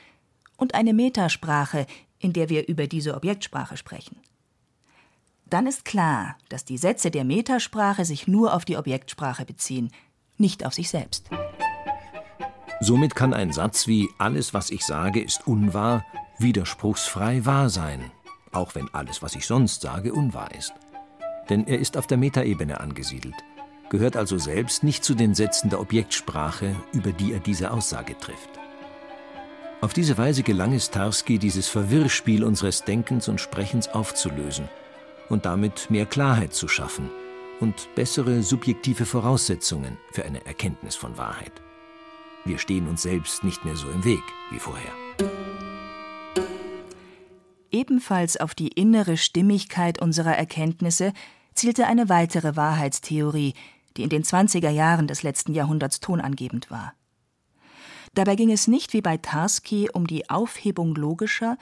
und 0.57 0.75
eine 0.75 0.93
Metasprache, 0.93 1.87
in 2.19 2.33
der 2.33 2.49
wir 2.49 2.69
über 2.69 2.87
diese 2.87 3.15
Objektsprache 3.15 3.77
sprechen. 3.77 4.17
Dann 5.47 5.67
ist 5.67 5.85
klar, 5.85 6.37
dass 6.49 6.65
die 6.65 6.79
Sätze 6.79 7.11
der 7.11 7.25
Metasprache 7.25 8.05
sich 8.05 8.29
nur 8.29 8.55
auf 8.55 8.65
die 8.65 8.77
Objektsprache 8.77 9.45
beziehen, 9.45 9.91
nicht 10.39 10.65
auf 10.65 10.75
sich 10.75 10.89
selbst. 10.89 11.29
Somit 12.81 13.15
kann 13.15 13.35
ein 13.35 13.53
Satz 13.53 13.87
wie 13.87 14.09
Alles, 14.19 14.55
was 14.55 14.71
ich 14.71 14.87
sage, 14.87 15.21
ist 15.21 15.47
unwahr, 15.47 16.05
widerspruchsfrei 16.39 17.45
wahr 17.45 17.69
sein, 17.69 18.11
auch 18.53 18.75
wenn 18.75 18.89
alles, 18.95 19.23
was 19.23 19.35
ich 19.35 19.47
sonst 19.47 19.83
sage, 19.83 20.13
unwahr 20.13 20.55
ist. 20.55 20.73
Denn 21.51 21.67
er 21.67 21.79
ist 21.79 21.97
auf 21.97 22.07
der 22.07 22.17
Metaebene 22.17 22.81
angesiedelt, 22.81 23.35
gehört 23.91 24.17
also 24.17 24.39
selbst 24.39 24.85
nicht 24.85 25.05
zu 25.05 25.15
den 25.15 25.35
Sätzen 25.35 25.69
der 25.69 25.81
Objektsprache, 25.81 26.77
über 26.93 27.13
die 27.13 27.33
er 27.33 27.41
diese 27.41 27.73
Aussage 27.73 28.17
trifft. 28.17 28.51
Auf 29.81 29.93
diese 29.93 30.17
Weise 30.17 30.43
gelang 30.43 30.73
es 30.73 30.91
Tarski, 30.91 31.39
dieses 31.39 31.67
Verwirrspiel 31.69 32.45
unseres 32.45 32.85
Denkens 32.85 33.29
und 33.29 33.41
Sprechens 33.41 33.89
aufzulösen 33.89 34.69
und 35.29 35.45
damit 35.45 35.91
mehr 35.91 36.07
Klarheit 36.07 36.55
zu 36.55 36.69
schaffen 36.69 37.11
und 37.61 37.89
bessere 37.95 38.43
subjektive 38.43 39.05
Voraussetzungen 39.05 39.97
für 40.13 40.25
eine 40.25 40.45
Erkenntnis 40.47 40.97
von 40.97 41.19
Wahrheit. 41.19 41.53
Wir 42.45 42.59
stehen 42.59 42.89
uns 42.89 43.03
selbst 43.03 43.43
nicht 43.43 43.65
mehr 43.65 43.77
so 43.77 43.89
im 43.91 44.05
Weg 44.05 44.23
wie 44.51 44.59
vorher. 44.59 44.93
Ebenfalls 47.71 48.37
auf 48.37 48.55
die 48.55 48.69
innere 48.69 49.17
Stimmigkeit 49.17 50.01
unserer 50.01 50.37
Erkenntnisse 50.37 51.13
zielte 51.61 51.87
eine 51.87 52.09
weitere 52.09 52.57
Wahrheitstheorie, 52.57 53.53
die 53.99 54.03
in 54.03 54.09
den 54.09 54.23
20er 54.23 54.71
Jahren 54.71 55.07
des 55.07 55.23
letzten 55.23 55.53
Jahrhunderts 55.53 56.01
tonangebend 56.01 56.71
war. 56.71 56.95
Dabei 58.15 58.35
ging 58.35 58.51
es 58.51 58.67
nicht 58.67 58.95
wie 58.95 59.03
bei 59.03 59.19
Tarski 59.19 59.91
um 59.93 60.07
die 60.07 60.31
Aufhebung 60.31 60.95
logischer, 60.95 61.59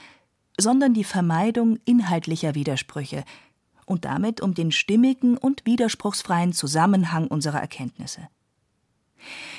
sondern 0.57 0.93
die 0.93 1.03
Vermeidung 1.03 1.79
inhaltlicher 1.83 2.55
Widersprüche 2.55 3.25
und 3.85 4.05
damit 4.05 4.39
um 4.39 4.53
den 4.53 4.71
stimmigen 4.71 5.37
und 5.37 5.65
widerspruchsfreien 5.65 6.53
Zusammenhang 6.53 7.27
unserer 7.27 7.59
Erkenntnisse. 7.59 8.29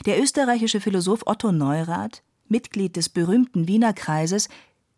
Der 0.06 0.22
österreichische 0.22 0.80
Philosoph 0.80 1.26
Otto 1.26 1.52
Neurath, 1.52 2.22
Mitglied 2.48 2.96
des 2.96 3.10
berühmten 3.10 3.68
Wiener 3.68 3.92
Kreises, 3.92 4.48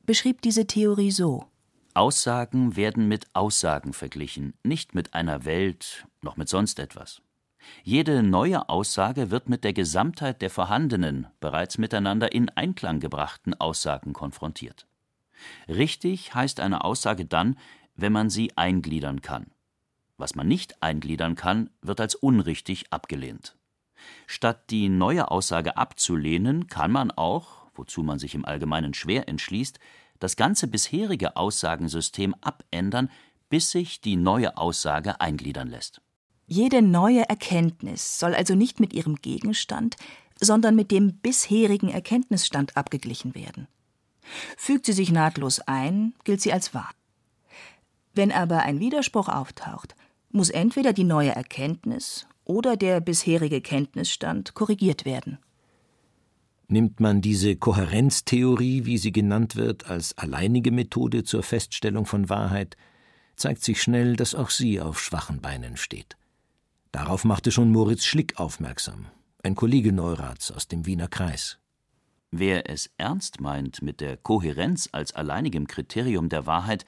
beschrieb 0.06 0.40
diese 0.42 0.68
Theorie 0.68 1.10
so 1.10 1.46
Aussagen 1.94 2.74
werden 2.74 3.06
mit 3.06 3.26
Aussagen 3.34 3.92
verglichen, 3.92 4.54
nicht 4.62 4.94
mit 4.94 5.12
einer 5.12 5.44
Welt, 5.44 6.06
noch 6.22 6.38
mit 6.38 6.48
sonst 6.48 6.78
etwas. 6.78 7.20
Jede 7.84 8.22
neue 8.22 8.70
Aussage 8.70 9.30
wird 9.30 9.50
mit 9.50 9.62
der 9.62 9.74
Gesamtheit 9.74 10.40
der 10.40 10.48
vorhandenen, 10.48 11.26
bereits 11.38 11.76
miteinander 11.76 12.32
in 12.32 12.48
Einklang 12.48 12.98
gebrachten 12.98 13.52
Aussagen 13.54 14.14
konfrontiert. 14.14 14.86
Richtig 15.68 16.34
heißt 16.34 16.60
eine 16.60 16.82
Aussage 16.82 17.26
dann, 17.26 17.58
wenn 17.94 18.12
man 18.12 18.30
sie 18.30 18.56
eingliedern 18.56 19.20
kann. 19.20 19.50
Was 20.16 20.34
man 20.34 20.48
nicht 20.48 20.82
eingliedern 20.82 21.34
kann, 21.34 21.68
wird 21.82 22.00
als 22.00 22.14
unrichtig 22.14 22.86
abgelehnt. 22.90 23.54
Statt 24.26 24.70
die 24.70 24.88
neue 24.88 25.30
Aussage 25.30 25.76
abzulehnen, 25.76 26.68
kann 26.68 26.90
man 26.90 27.10
auch, 27.10 27.66
wozu 27.74 28.02
man 28.02 28.18
sich 28.18 28.34
im 28.34 28.46
Allgemeinen 28.46 28.94
schwer 28.94 29.28
entschließt, 29.28 29.78
das 30.22 30.36
ganze 30.36 30.66
bisherige 30.66 31.36
Aussagensystem 31.36 32.34
abändern, 32.40 33.10
bis 33.48 33.70
sich 33.70 34.00
die 34.00 34.16
neue 34.16 34.56
Aussage 34.56 35.20
eingliedern 35.20 35.68
lässt. 35.68 36.00
Jede 36.46 36.82
neue 36.82 37.28
Erkenntnis 37.28 38.18
soll 38.18 38.34
also 38.34 38.54
nicht 38.54 38.80
mit 38.80 38.92
ihrem 38.92 39.16
Gegenstand, 39.16 39.96
sondern 40.40 40.74
mit 40.74 40.90
dem 40.90 41.14
bisherigen 41.14 41.88
Erkenntnisstand 41.88 42.76
abgeglichen 42.76 43.34
werden. 43.34 43.68
Fügt 44.56 44.86
sie 44.86 44.92
sich 44.92 45.10
nahtlos 45.10 45.60
ein, 45.60 46.14
gilt 46.24 46.40
sie 46.40 46.52
als 46.52 46.74
wahr. 46.74 46.90
Wenn 48.14 48.32
aber 48.32 48.60
ein 48.60 48.80
Widerspruch 48.80 49.28
auftaucht, 49.28 49.94
muss 50.30 50.50
entweder 50.50 50.92
die 50.92 51.04
neue 51.04 51.34
Erkenntnis 51.34 52.26
oder 52.44 52.76
der 52.76 53.00
bisherige 53.00 53.60
Kenntnisstand 53.60 54.54
korrigiert 54.54 55.04
werden. 55.04 55.38
Nimmt 56.72 57.00
man 57.00 57.20
diese 57.20 57.54
Kohärenztheorie, 57.54 58.86
wie 58.86 58.96
sie 58.96 59.12
genannt 59.12 59.56
wird, 59.56 59.90
als 59.90 60.16
alleinige 60.16 60.70
Methode 60.70 61.22
zur 61.22 61.42
Feststellung 61.42 62.06
von 62.06 62.30
Wahrheit, 62.30 62.78
zeigt 63.36 63.62
sich 63.62 63.82
schnell, 63.82 64.16
dass 64.16 64.34
auch 64.34 64.48
sie 64.48 64.80
auf 64.80 64.98
schwachen 64.98 65.42
Beinen 65.42 65.76
steht. 65.76 66.16
Darauf 66.90 67.26
machte 67.26 67.52
schon 67.52 67.70
Moritz 67.70 68.06
Schlick 68.06 68.40
aufmerksam, 68.40 69.04
ein 69.42 69.54
Kollege 69.54 69.92
Neurats 69.92 70.50
aus 70.50 70.66
dem 70.66 70.86
Wiener 70.86 71.08
Kreis. 71.08 71.58
Wer 72.30 72.70
es 72.70 72.90
ernst 72.96 73.42
meint 73.42 73.82
mit 73.82 74.00
der 74.00 74.16
Kohärenz 74.16 74.88
als 74.92 75.12
alleinigem 75.12 75.66
Kriterium 75.66 76.30
der 76.30 76.46
Wahrheit, 76.46 76.86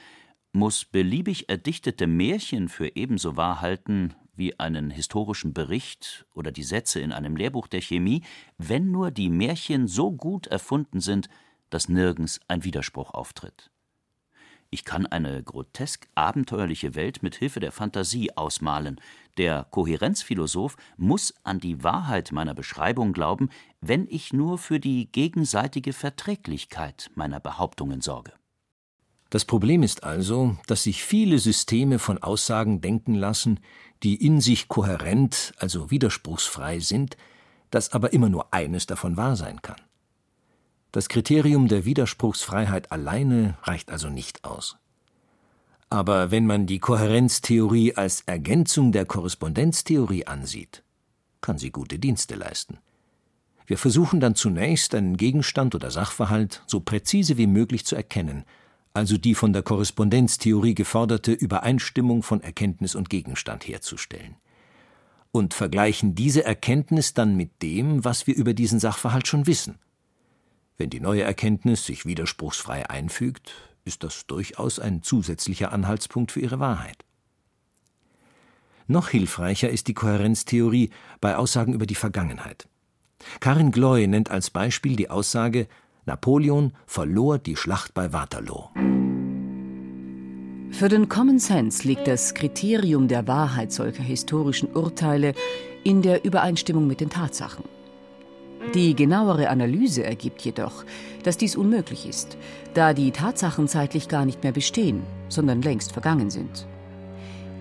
muss 0.54 0.84
beliebig 0.84 1.48
erdichtete 1.48 2.06
Märchen 2.06 2.68
für 2.68 2.94
ebenso 2.94 3.36
wahr 3.36 3.60
halten 3.60 4.14
wie 4.36 4.58
einen 4.60 4.90
historischen 4.90 5.52
Bericht 5.52 6.26
oder 6.32 6.52
die 6.52 6.62
Sätze 6.62 7.00
in 7.00 7.12
einem 7.12 7.36
Lehrbuch 7.36 7.66
der 7.66 7.80
Chemie, 7.80 8.22
wenn 8.56 8.92
nur 8.92 9.10
die 9.10 9.30
Märchen 9.30 9.88
so 9.88 10.12
gut 10.12 10.46
erfunden 10.46 11.00
sind, 11.00 11.28
dass 11.70 11.88
nirgends 11.88 12.38
ein 12.46 12.62
Widerspruch 12.62 13.12
auftritt. 13.12 13.72
Ich 14.70 14.84
kann 14.84 15.06
eine 15.06 15.42
grotesk 15.42 16.06
abenteuerliche 16.14 16.94
Welt 16.94 17.22
mit 17.22 17.34
Hilfe 17.34 17.58
der 17.58 17.72
Fantasie 17.72 18.36
ausmalen. 18.36 19.00
Der 19.38 19.66
Kohärenzphilosoph 19.70 20.76
muss 20.96 21.34
an 21.42 21.58
die 21.58 21.82
Wahrheit 21.82 22.30
meiner 22.30 22.54
Beschreibung 22.54 23.12
glauben, 23.12 23.50
wenn 23.80 24.06
ich 24.08 24.32
nur 24.32 24.58
für 24.58 24.78
die 24.78 25.10
gegenseitige 25.10 25.92
Verträglichkeit 25.92 27.10
meiner 27.16 27.40
Behauptungen 27.40 28.00
sorge. 28.00 28.32
Das 29.34 29.44
Problem 29.44 29.82
ist 29.82 30.04
also, 30.04 30.56
dass 30.68 30.84
sich 30.84 31.02
viele 31.02 31.40
Systeme 31.40 31.98
von 31.98 32.22
Aussagen 32.22 32.80
denken 32.80 33.16
lassen, 33.16 33.58
die 34.04 34.14
in 34.14 34.40
sich 34.40 34.68
kohärent, 34.68 35.54
also 35.58 35.90
widerspruchsfrei 35.90 36.78
sind, 36.78 37.16
dass 37.72 37.92
aber 37.92 38.12
immer 38.12 38.28
nur 38.28 38.54
eines 38.54 38.86
davon 38.86 39.16
wahr 39.16 39.34
sein 39.34 39.60
kann. 39.60 39.80
Das 40.92 41.08
Kriterium 41.08 41.66
der 41.66 41.84
Widerspruchsfreiheit 41.84 42.92
alleine 42.92 43.58
reicht 43.64 43.90
also 43.90 44.08
nicht 44.08 44.44
aus. 44.44 44.76
Aber 45.90 46.30
wenn 46.30 46.46
man 46.46 46.66
die 46.66 46.78
Kohärenztheorie 46.78 47.96
als 47.96 48.20
Ergänzung 48.26 48.92
der 48.92 49.04
Korrespondenztheorie 49.04 50.28
ansieht, 50.28 50.84
kann 51.40 51.58
sie 51.58 51.72
gute 51.72 51.98
Dienste 51.98 52.36
leisten. 52.36 52.78
Wir 53.66 53.78
versuchen 53.78 54.20
dann 54.20 54.36
zunächst, 54.36 54.94
einen 54.94 55.16
Gegenstand 55.16 55.74
oder 55.74 55.90
Sachverhalt 55.90 56.62
so 56.68 56.78
präzise 56.78 57.36
wie 57.36 57.48
möglich 57.48 57.84
zu 57.84 57.96
erkennen, 57.96 58.44
also 58.94 59.18
die 59.18 59.34
von 59.34 59.52
der 59.52 59.62
Korrespondenztheorie 59.62 60.74
geforderte 60.74 61.32
Übereinstimmung 61.32 62.22
von 62.22 62.40
Erkenntnis 62.40 62.94
und 62.94 63.10
Gegenstand 63.10 63.66
herzustellen. 63.66 64.36
Und 65.32 65.52
vergleichen 65.52 66.14
diese 66.14 66.44
Erkenntnis 66.44 67.12
dann 67.12 67.36
mit 67.36 67.60
dem, 67.60 68.04
was 68.04 68.28
wir 68.28 68.36
über 68.36 68.54
diesen 68.54 68.78
Sachverhalt 68.78 69.26
schon 69.26 69.48
wissen. 69.48 69.80
Wenn 70.78 70.90
die 70.90 71.00
neue 71.00 71.22
Erkenntnis 71.22 71.84
sich 71.84 72.06
widerspruchsfrei 72.06 72.88
einfügt, 72.88 73.52
ist 73.84 74.04
das 74.04 74.26
durchaus 74.26 74.78
ein 74.78 75.02
zusätzlicher 75.02 75.72
Anhaltspunkt 75.72 76.30
für 76.30 76.40
ihre 76.40 76.60
Wahrheit. 76.60 77.04
Noch 78.86 79.08
hilfreicher 79.08 79.70
ist 79.70 79.88
die 79.88 79.94
Kohärenztheorie 79.94 80.90
bei 81.20 81.36
Aussagen 81.36 81.74
über 81.74 81.86
die 81.86 81.94
Vergangenheit. 81.96 82.68
Karin 83.40 83.72
Gloy 83.72 84.06
nennt 84.06 84.30
als 84.30 84.50
Beispiel 84.50 84.94
die 84.94 85.10
Aussage, 85.10 85.66
Napoleon 86.06 86.72
verlor 86.86 87.38
die 87.38 87.56
Schlacht 87.56 87.94
bei 87.94 88.12
Waterloo. 88.12 88.68
Für 90.70 90.88
den 90.88 91.08
Common 91.08 91.38
Sense 91.38 91.86
liegt 91.86 92.06
das 92.08 92.34
Kriterium 92.34 93.08
der 93.08 93.28
Wahrheit 93.28 93.72
solcher 93.72 94.02
historischen 94.02 94.74
Urteile 94.74 95.34
in 95.84 96.02
der 96.02 96.24
Übereinstimmung 96.24 96.86
mit 96.86 97.00
den 97.00 97.10
Tatsachen. 97.10 97.64
Die 98.74 98.94
genauere 98.94 99.50
Analyse 99.50 100.04
ergibt 100.04 100.42
jedoch, 100.42 100.84
dass 101.22 101.36
dies 101.36 101.54
unmöglich 101.54 102.08
ist, 102.08 102.36
da 102.74 102.92
die 102.92 103.12
Tatsachen 103.12 103.68
zeitlich 103.68 104.08
gar 104.08 104.24
nicht 104.24 104.42
mehr 104.42 104.52
bestehen, 104.52 105.02
sondern 105.28 105.62
längst 105.62 105.92
vergangen 105.92 106.30
sind. 106.30 106.66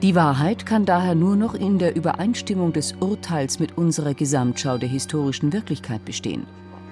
Die 0.02 0.16
Wahrheit 0.16 0.66
kann 0.66 0.86
daher 0.86 1.16
nur 1.16 1.36
noch 1.36 1.54
in 1.54 1.78
der 1.78 1.96
Übereinstimmung 1.96 2.74
des 2.74 2.94
Urteils 3.00 3.60
mit 3.60 3.78
unserer 3.78 4.14
Gesamtschau 4.14 4.78
der 4.78 4.90
historischen 4.90 5.54
Wirklichkeit 5.54 6.04
bestehen, 6.04 6.46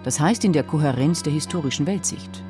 das 0.04 0.20
heißt 0.20 0.46
in 0.46 0.54
der 0.54 0.64
Kohärenz 0.64 1.24
der 1.24 1.34
historischen 1.34 1.88
Weltsicht. 1.88 2.44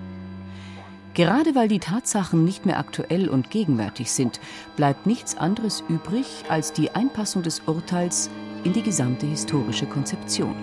Gerade 1.13 1.55
weil 1.55 1.67
die 1.67 1.79
Tatsachen 1.79 2.45
nicht 2.45 2.65
mehr 2.65 2.79
aktuell 2.79 3.27
und 3.27 3.49
gegenwärtig 3.49 4.11
sind, 4.11 4.39
bleibt 4.77 5.05
nichts 5.05 5.37
anderes 5.37 5.83
übrig 5.89 6.25
als 6.47 6.71
die 6.71 6.91
Einpassung 6.91 7.43
des 7.43 7.61
Urteils 7.65 8.29
in 8.63 8.71
die 8.73 8.83
gesamte 8.83 9.25
historische 9.25 9.85
Konzeption. 9.85 10.55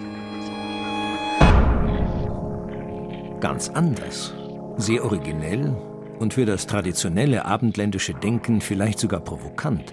ganz 3.41 3.69
anders, 3.69 4.35
sehr 4.77 5.05
originell 5.05 5.77
und 6.19 6.35
für 6.35 6.45
das 6.45 6.67
traditionelle 6.67 7.45
abendländische 7.45 8.15
Denken 8.15 8.61
vielleicht 8.61 8.99
sogar 8.99 9.21
provokant, 9.21 9.93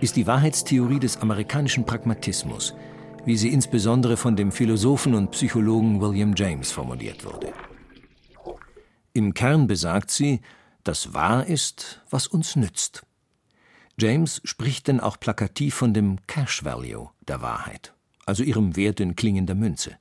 ist 0.00 0.16
die 0.16 0.26
Wahrheitstheorie 0.26 0.98
des 0.98 1.20
amerikanischen 1.20 1.84
Pragmatismus, 1.84 2.74
wie 3.24 3.36
sie 3.36 3.48
insbesondere 3.48 4.16
von 4.16 4.36
dem 4.36 4.52
Philosophen 4.52 5.14
und 5.14 5.30
Psychologen 5.30 6.00
William 6.00 6.34
James 6.36 6.70
formuliert 6.70 7.24
wurde. 7.24 7.52
Im 9.12 9.32
Kern 9.32 9.66
besagt 9.66 10.10
sie, 10.10 10.40
dass 10.82 11.14
wahr 11.14 11.46
ist, 11.46 12.02
was 12.10 12.26
uns 12.26 12.56
nützt. 12.56 13.06
James 13.98 14.40
spricht 14.44 14.88
denn 14.88 15.00
auch 15.00 15.18
plakativ 15.18 15.74
von 15.74 15.94
dem 15.94 16.18
Cash 16.26 16.64
Value 16.64 17.10
der 17.26 17.40
Wahrheit, 17.40 17.94
also 18.26 18.42
ihrem 18.42 18.76
Wert 18.76 19.00
in 19.00 19.16
klingender 19.16 19.54
Münze. 19.54 19.96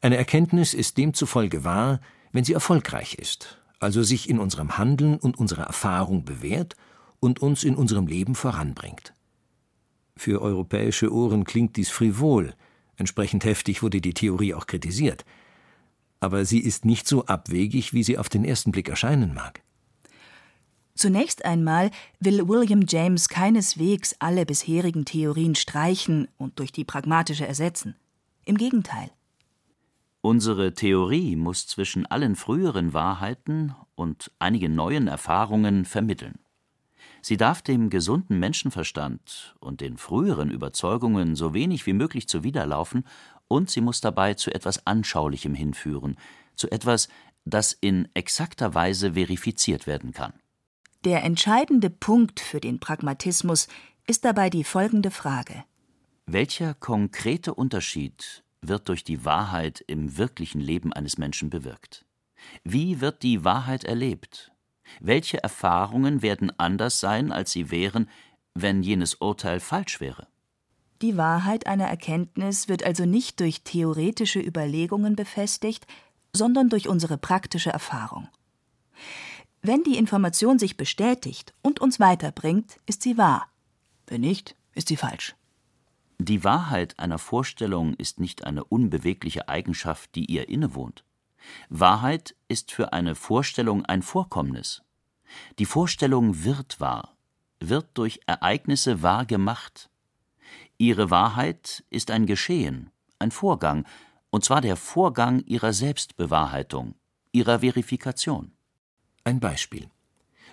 Eine 0.00 0.16
Erkenntnis 0.16 0.74
ist 0.74 0.98
demzufolge 0.98 1.64
wahr, 1.64 2.00
wenn 2.32 2.44
sie 2.44 2.52
erfolgreich 2.52 3.14
ist, 3.14 3.62
also 3.80 4.02
sich 4.02 4.28
in 4.28 4.38
unserem 4.38 4.78
Handeln 4.78 5.16
und 5.16 5.38
unserer 5.38 5.64
Erfahrung 5.64 6.24
bewährt 6.24 6.76
und 7.18 7.40
uns 7.40 7.64
in 7.64 7.74
unserem 7.74 8.06
Leben 8.06 8.34
voranbringt. 8.34 9.14
Für 10.16 10.40
europäische 10.40 11.12
Ohren 11.12 11.44
klingt 11.44 11.76
dies 11.76 11.90
frivol, 11.90 12.54
entsprechend 12.96 13.44
heftig 13.44 13.82
wurde 13.82 14.00
die 14.00 14.14
Theorie 14.14 14.54
auch 14.54 14.66
kritisiert. 14.66 15.24
Aber 16.20 16.44
sie 16.44 16.60
ist 16.60 16.84
nicht 16.84 17.06
so 17.06 17.26
abwegig, 17.26 17.92
wie 17.92 18.02
sie 18.02 18.18
auf 18.18 18.28
den 18.28 18.44
ersten 18.44 18.72
Blick 18.72 18.88
erscheinen 18.88 19.34
mag. 19.34 19.62
Zunächst 20.94 21.44
einmal 21.44 21.90
will 22.20 22.48
William 22.48 22.84
James 22.88 23.28
keineswegs 23.28 24.16
alle 24.18 24.46
bisherigen 24.46 25.04
Theorien 25.04 25.54
streichen 25.54 26.28
und 26.38 26.58
durch 26.58 26.72
die 26.72 26.84
pragmatische 26.84 27.46
ersetzen. 27.46 27.96
Im 28.46 28.56
Gegenteil. 28.56 29.10
Unsere 30.22 30.72
Theorie 30.72 31.36
muss 31.36 31.66
zwischen 31.66 32.06
allen 32.06 32.34
früheren 32.34 32.94
Wahrheiten 32.94 33.74
und 33.94 34.32
einigen 34.38 34.74
neuen 34.74 35.06
Erfahrungen 35.06 35.84
vermitteln. 35.84 36.38
Sie 37.26 37.36
darf 37.36 37.60
dem 37.60 37.90
gesunden 37.90 38.38
Menschenverstand 38.38 39.56
und 39.58 39.80
den 39.80 39.96
früheren 39.96 40.48
Überzeugungen 40.48 41.34
so 41.34 41.54
wenig 41.54 41.84
wie 41.84 41.92
möglich 41.92 42.28
zuwiderlaufen, 42.28 43.04
und 43.48 43.68
sie 43.68 43.80
muss 43.80 44.00
dabei 44.00 44.34
zu 44.34 44.54
etwas 44.54 44.86
Anschaulichem 44.86 45.52
hinführen, 45.52 46.18
zu 46.54 46.70
etwas, 46.70 47.08
das 47.44 47.72
in 47.72 48.06
exakter 48.14 48.74
Weise 48.74 49.14
verifiziert 49.14 49.88
werden 49.88 50.12
kann. 50.12 50.34
Der 51.04 51.24
entscheidende 51.24 51.90
Punkt 51.90 52.38
für 52.38 52.60
den 52.60 52.78
Pragmatismus 52.78 53.66
ist 54.06 54.24
dabei 54.24 54.48
die 54.48 54.62
folgende 54.62 55.10
Frage 55.10 55.64
Welcher 56.26 56.74
konkrete 56.74 57.54
Unterschied 57.54 58.44
wird 58.62 58.88
durch 58.88 59.02
die 59.02 59.24
Wahrheit 59.24 59.82
im 59.88 60.16
wirklichen 60.16 60.60
Leben 60.60 60.92
eines 60.92 61.18
Menschen 61.18 61.50
bewirkt? 61.50 62.04
Wie 62.62 63.00
wird 63.00 63.24
die 63.24 63.42
Wahrheit 63.42 63.82
erlebt? 63.82 64.52
Welche 65.00 65.42
Erfahrungen 65.42 66.22
werden 66.22 66.52
anders 66.58 67.00
sein, 67.00 67.32
als 67.32 67.52
sie 67.52 67.70
wären, 67.70 68.08
wenn 68.54 68.82
jenes 68.82 69.14
Urteil 69.14 69.60
falsch 69.60 70.00
wäre? 70.00 70.26
Die 71.02 71.16
Wahrheit 71.16 71.66
einer 71.66 71.86
Erkenntnis 71.86 72.68
wird 72.68 72.82
also 72.82 73.04
nicht 73.04 73.40
durch 73.40 73.62
theoretische 73.62 74.40
Überlegungen 74.40 75.14
befestigt, 75.14 75.86
sondern 76.32 76.68
durch 76.68 76.88
unsere 76.88 77.18
praktische 77.18 77.70
Erfahrung. 77.70 78.28
Wenn 79.62 79.82
die 79.82 79.98
Information 79.98 80.58
sich 80.58 80.76
bestätigt 80.76 81.52
und 81.62 81.80
uns 81.80 82.00
weiterbringt, 82.00 82.78
ist 82.86 83.02
sie 83.02 83.18
wahr. 83.18 83.48
Wenn 84.06 84.20
nicht, 84.22 84.54
ist 84.74 84.88
sie 84.88 84.96
falsch. 84.96 85.34
Die 86.18 86.44
Wahrheit 86.44 86.98
einer 86.98 87.18
Vorstellung 87.18 87.94
ist 87.94 88.20
nicht 88.20 88.44
eine 88.44 88.64
unbewegliche 88.64 89.48
Eigenschaft, 89.48 90.14
die 90.14 90.24
ihr 90.26 90.48
innewohnt. 90.48 91.04
Wahrheit 91.68 92.34
ist 92.48 92.72
für 92.72 92.92
eine 92.92 93.14
Vorstellung 93.14 93.84
ein 93.84 94.02
Vorkommnis. 94.02 94.82
Die 95.58 95.66
Vorstellung 95.66 96.44
wird 96.44 96.80
wahr, 96.80 97.16
wird 97.60 97.86
durch 97.94 98.20
Ereignisse 98.26 99.02
wahr 99.02 99.26
gemacht, 99.26 99.90
Ihre 100.78 101.10
Wahrheit 101.10 101.84
ist 101.88 102.10
ein 102.10 102.26
Geschehen, 102.26 102.90
ein 103.18 103.30
Vorgang, 103.30 103.86
und 104.30 104.44
zwar 104.44 104.60
der 104.60 104.76
Vorgang 104.76 105.40
Ihrer 105.46 105.72
Selbstbewahrheitung, 105.72 106.94
Ihrer 107.32 107.60
Verifikation. 107.60 108.52
Ein 109.24 109.40
Beispiel. 109.40 109.88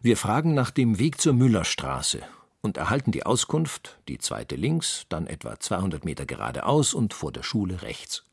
Wir 0.02 0.16
fragen 0.16 0.54
nach 0.54 0.72
dem 0.72 0.98
Weg 0.98 1.20
zur 1.20 1.34
Müllerstraße 1.34 2.22
und 2.62 2.78
erhalten 2.78 3.12
die 3.12 3.26
Auskunft, 3.26 4.00
die 4.08 4.18
zweite 4.18 4.56
links, 4.56 5.06
dann 5.10 5.28
etwa 5.28 5.60
200 5.60 6.06
Meter 6.06 6.26
geradeaus 6.26 6.94
und 6.94 7.14
vor 7.14 7.34
der 7.34 7.44
Schule 7.44 7.82
rechts. 7.82 8.24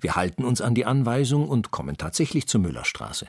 Wir 0.00 0.16
halten 0.16 0.44
uns 0.44 0.60
an 0.60 0.74
die 0.74 0.84
Anweisung 0.84 1.48
und 1.48 1.70
kommen 1.70 1.96
tatsächlich 1.96 2.46
zur 2.46 2.60
Müllerstraße. 2.60 3.26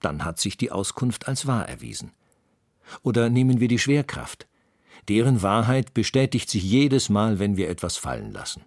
Dann 0.00 0.24
hat 0.24 0.38
sich 0.38 0.56
die 0.56 0.70
Auskunft 0.70 1.28
als 1.28 1.46
wahr 1.46 1.68
erwiesen. 1.68 2.12
Oder 3.02 3.30
nehmen 3.30 3.60
wir 3.60 3.68
die 3.68 3.78
Schwerkraft. 3.78 4.46
Deren 5.08 5.42
Wahrheit 5.42 5.94
bestätigt 5.94 6.50
sich 6.50 6.62
jedes 6.62 7.08
Mal, 7.08 7.38
wenn 7.38 7.56
wir 7.56 7.68
etwas 7.68 7.96
fallen 7.96 8.32
lassen. 8.32 8.64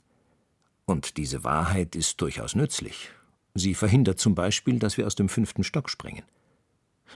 Und 0.85 1.17
diese 1.17 1.43
Wahrheit 1.43 1.95
ist 1.95 2.21
durchaus 2.21 2.55
nützlich. 2.55 3.11
Sie 3.53 3.75
verhindert 3.75 4.19
zum 4.19 4.35
Beispiel, 4.35 4.79
dass 4.79 4.97
wir 4.97 5.05
aus 5.05 5.15
dem 5.15 5.29
fünften 5.29 5.63
Stock 5.63 5.89
springen. 5.89 6.23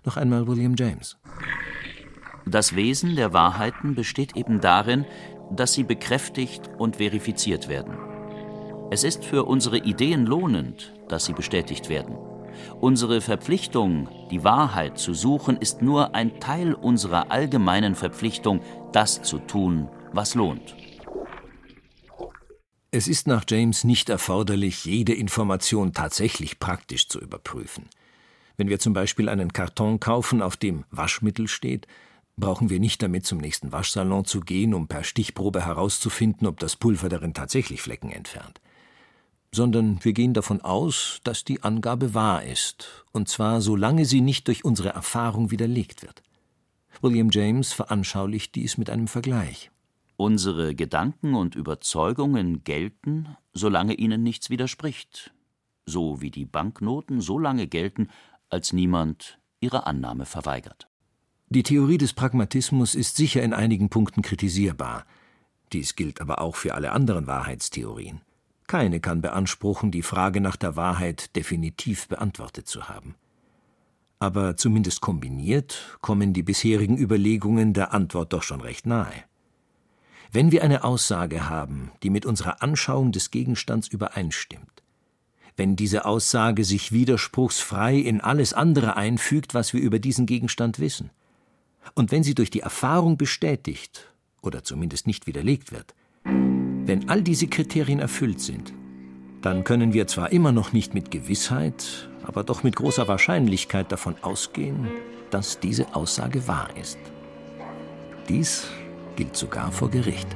Noch 0.03 0.17
einmal 0.17 0.47
William 0.47 0.75
James. 0.77 1.17
Das 2.45 2.75
Wesen 2.75 3.15
der 3.15 3.33
Wahrheiten 3.33 3.95
besteht 3.95 4.35
eben 4.35 4.61
darin, 4.61 5.05
dass 5.51 5.73
sie 5.73 5.83
bekräftigt 5.83 6.69
und 6.77 6.97
verifiziert 6.97 7.67
werden. 7.67 8.14
Es 8.91 9.03
ist 9.03 9.25
für 9.25 9.45
unsere 9.45 9.79
Ideen 9.79 10.25
lohnend, 10.27 10.93
dass 11.09 11.25
sie 11.25 11.33
bestätigt 11.33 11.89
werden. 11.89 12.15
Unsere 12.79 13.19
Verpflichtung, 13.19 14.09
die 14.29 14.43
Wahrheit 14.43 14.99
zu 14.99 15.13
suchen, 15.13 15.57
ist 15.57 15.81
nur 15.81 16.13
ein 16.13 16.39
Teil 16.39 16.73
unserer 16.73 17.31
allgemeinen 17.31 17.95
Verpflichtung, 17.95 18.61
das 18.91 19.23
zu 19.23 19.39
tun, 19.39 19.89
was 20.13 20.35
lohnt. 20.35 20.75
Es 22.91 23.07
ist 23.07 23.27
nach 23.27 23.43
James 23.49 23.83
nicht 23.83 24.09
erforderlich, 24.09 24.85
jede 24.85 25.13
Information 25.13 25.91
tatsächlich 25.91 26.59
praktisch 26.59 27.09
zu 27.09 27.19
überprüfen. 27.19 27.89
Wenn 28.55 28.69
wir 28.69 28.79
zum 28.79 28.93
Beispiel 28.93 29.27
einen 29.27 29.51
Karton 29.51 29.99
kaufen, 29.99 30.41
auf 30.41 30.55
dem 30.55 30.85
Waschmittel 30.91 31.47
steht, 31.47 31.87
brauchen 32.37 32.69
wir 32.69 32.79
nicht 32.79 33.01
damit 33.01 33.25
zum 33.25 33.39
nächsten 33.39 33.71
Waschsalon 33.71 34.25
zu 34.25 34.39
gehen, 34.39 34.73
um 34.73 34.87
per 34.87 35.03
Stichprobe 35.03 35.65
herauszufinden, 35.65 36.47
ob 36.47 36.59
das 36.59 36.75
Pulver 36.75 37.09
darin 37.09 37.33
tatsächlich 37.33 37.81
Flecken 37.81 38.11
entfernt. 38.11 38.61
Sondern 39.55 40.03
wir 40.03 40.11
gehen 40.11 40.33
davon 40.33 40.59
aus, 40.59 41.21
dass 41.23 41.45
die 41.45 41.63
Angabe 41.63 42.13
wahr 42.13 42.43
ist, 42.43 43.05
und 43.13 43.29
zwar 43.29 43.61
solange 43.61 44.03
sie 44.03 44.19
nicht 44.19 44.49
durch 44.49 44.65
unsere 44.65 44.89
Erfahrung 44.89 45.49
widerlegt 45.49 46.01
wird. 46.01 46.23
William 47.01 47.29
James 47.31 47.71
veranschaulicht 47.71 48.53
dies 48.55 48.77
mit 48.77 48.89
einem 48.89 49.07
Vergleich. 49.07 49.71
Unsere 50.17 50.75
Gedanken 50.75 51.35
und 51.35 51.55
Überzeugungen 51.55 52.65
gelten, 52.65 53.37
solange 53.53 53.93
ihnen 53.93 54.23
nichts 54.23 54.49
widerspricht, 54.49 55.33
so 55.85 56.19
wie 56.19 56.31
die 56.31 56.45
Banknoten 56.45 57.21
so 57.21 57.39
lange 57.39 57.67
gelten, 57.67 58.09
als 58.49 58.73
niemand 58.73 59.39
ihre 59.61 59.87
Annahme 59.87 60.25
verweigert. 60.25 60.89
Die 61.47 61.63
Theorie 61.63 61.97
des 61.97 62.11
Pragmatismus 62.11 62.93
ist 62.93 63.15
sicher 63.15 63.41
in 63.41 63.53
einigen 63.53 63.87
Punkten 63.87 64.21
kritisierbar. 64.21 65.05
Dies 65.71 65.95
gilt 65.95 66.19
aber 66.19 66.41
auch 66.41 66.57
für 66.57 66.75
alle 66.75 66.91
anderen 66.91 67.25
Wahrheitstheorien. 67.25 68.19
Keine 68.67 68.99
kann 68.99 69.21
beanspruchen, 69.21 69.91
die 69.91 70.01
Frage 70.01 70.41
nach 70.41 70.55
der 70.55 70.75
Wahrheit 70.75 71.35
definitiv 71.35 72.07
beantwortet 72.07 72.67
zu 72.67 72.89
haben. 72.89 73.15
Aber 74.19 74.57
zumindest 74.57 75.01
kombiniert 75.01 75.97
kommen 76.01 76.33
die 76.33 76.43
bisherigen 76.43 76.97
Überlegungen 76.97 77.73
der 77.73 77.93
Antwort 77.93 78.33
doch 78.33 78.43
schon 78.43 78.61
recht 78.61 78.85
nahe. 78.85 79.13
Wenn 80.31 80.51
wir 80.51 80.63
eine 80.63 80.83
Aussage 80.83 81.47
haben, 81.47 81.91
die 82.01 82.09
mit 82.09 82.25
unserer 82.25 82.63
Anschauung 82.63 83.11
des 83.11 83.29
Gegenstands 83.29 83.87
übereinstimmt, 83.87 84.83
wenn 85.57 85.75
diese 85.75 86.05
Aussage 86.05 86.65
sich 86.65 86.91
widerspruchsfrei 86.91 87.97
in 87.97 88.19
alles 88.19 88.53
andere 88.53 88.97
einfügt, 88.97 89.53
was 89.53 89.73
wir 89.73 89.81
über 89.81 89.99
diesen 89.99 90.25
Gegenstand 90.25 90.79
wissen, 90.79 91.11
und 91.93 92.11
wenn 92.11 92.23
sie 92.23 92.35
durch 92.35 92.49
die 92.49 92.61
Erfahrung 92.61 93.15
bestätigt 93.15 94.11
oder 94.41 94.63
zumindest 94.63 95.07
nicht 95.07 95.27
widerlegt 95.27 95.71
wird, 95.71 95.93
wenn 96.85 97.09
all 97.09 97.21
diese 97.21 97.47
Kriterien 97.47 97.99
erfüllt 97.99 98.39
sind, 98.39 98.73
dann 99.41 99.63
können 99.63 99.93
wir 99.93 100.07
zwar 100.07 100.31
immer 100.31 100.51
noch 100.51 100.73
nicht 100.73 100.93
mit 100.93 101.11
Gewissheit, 101.11 102.09
aber 102.23 102.43
doch 102.43 102.63
mit 102.63 102.75
großer 102.75 103.07
Wahrscheinlichkeit 103.07 103.91
davon 103.91 104.15
ausgehen, 104.21 104.87
dass 105.31 105.59
diese 105.59 105.95
Aussage 105.95 106.47
wahr 106.47 106.69
ist. 106.79 106.97
Dies 108.29 108.67
gilt 109.15 109.35
sogar 109.35 109.71
vor 109.71 109.89
Gericht. 109.89 110.27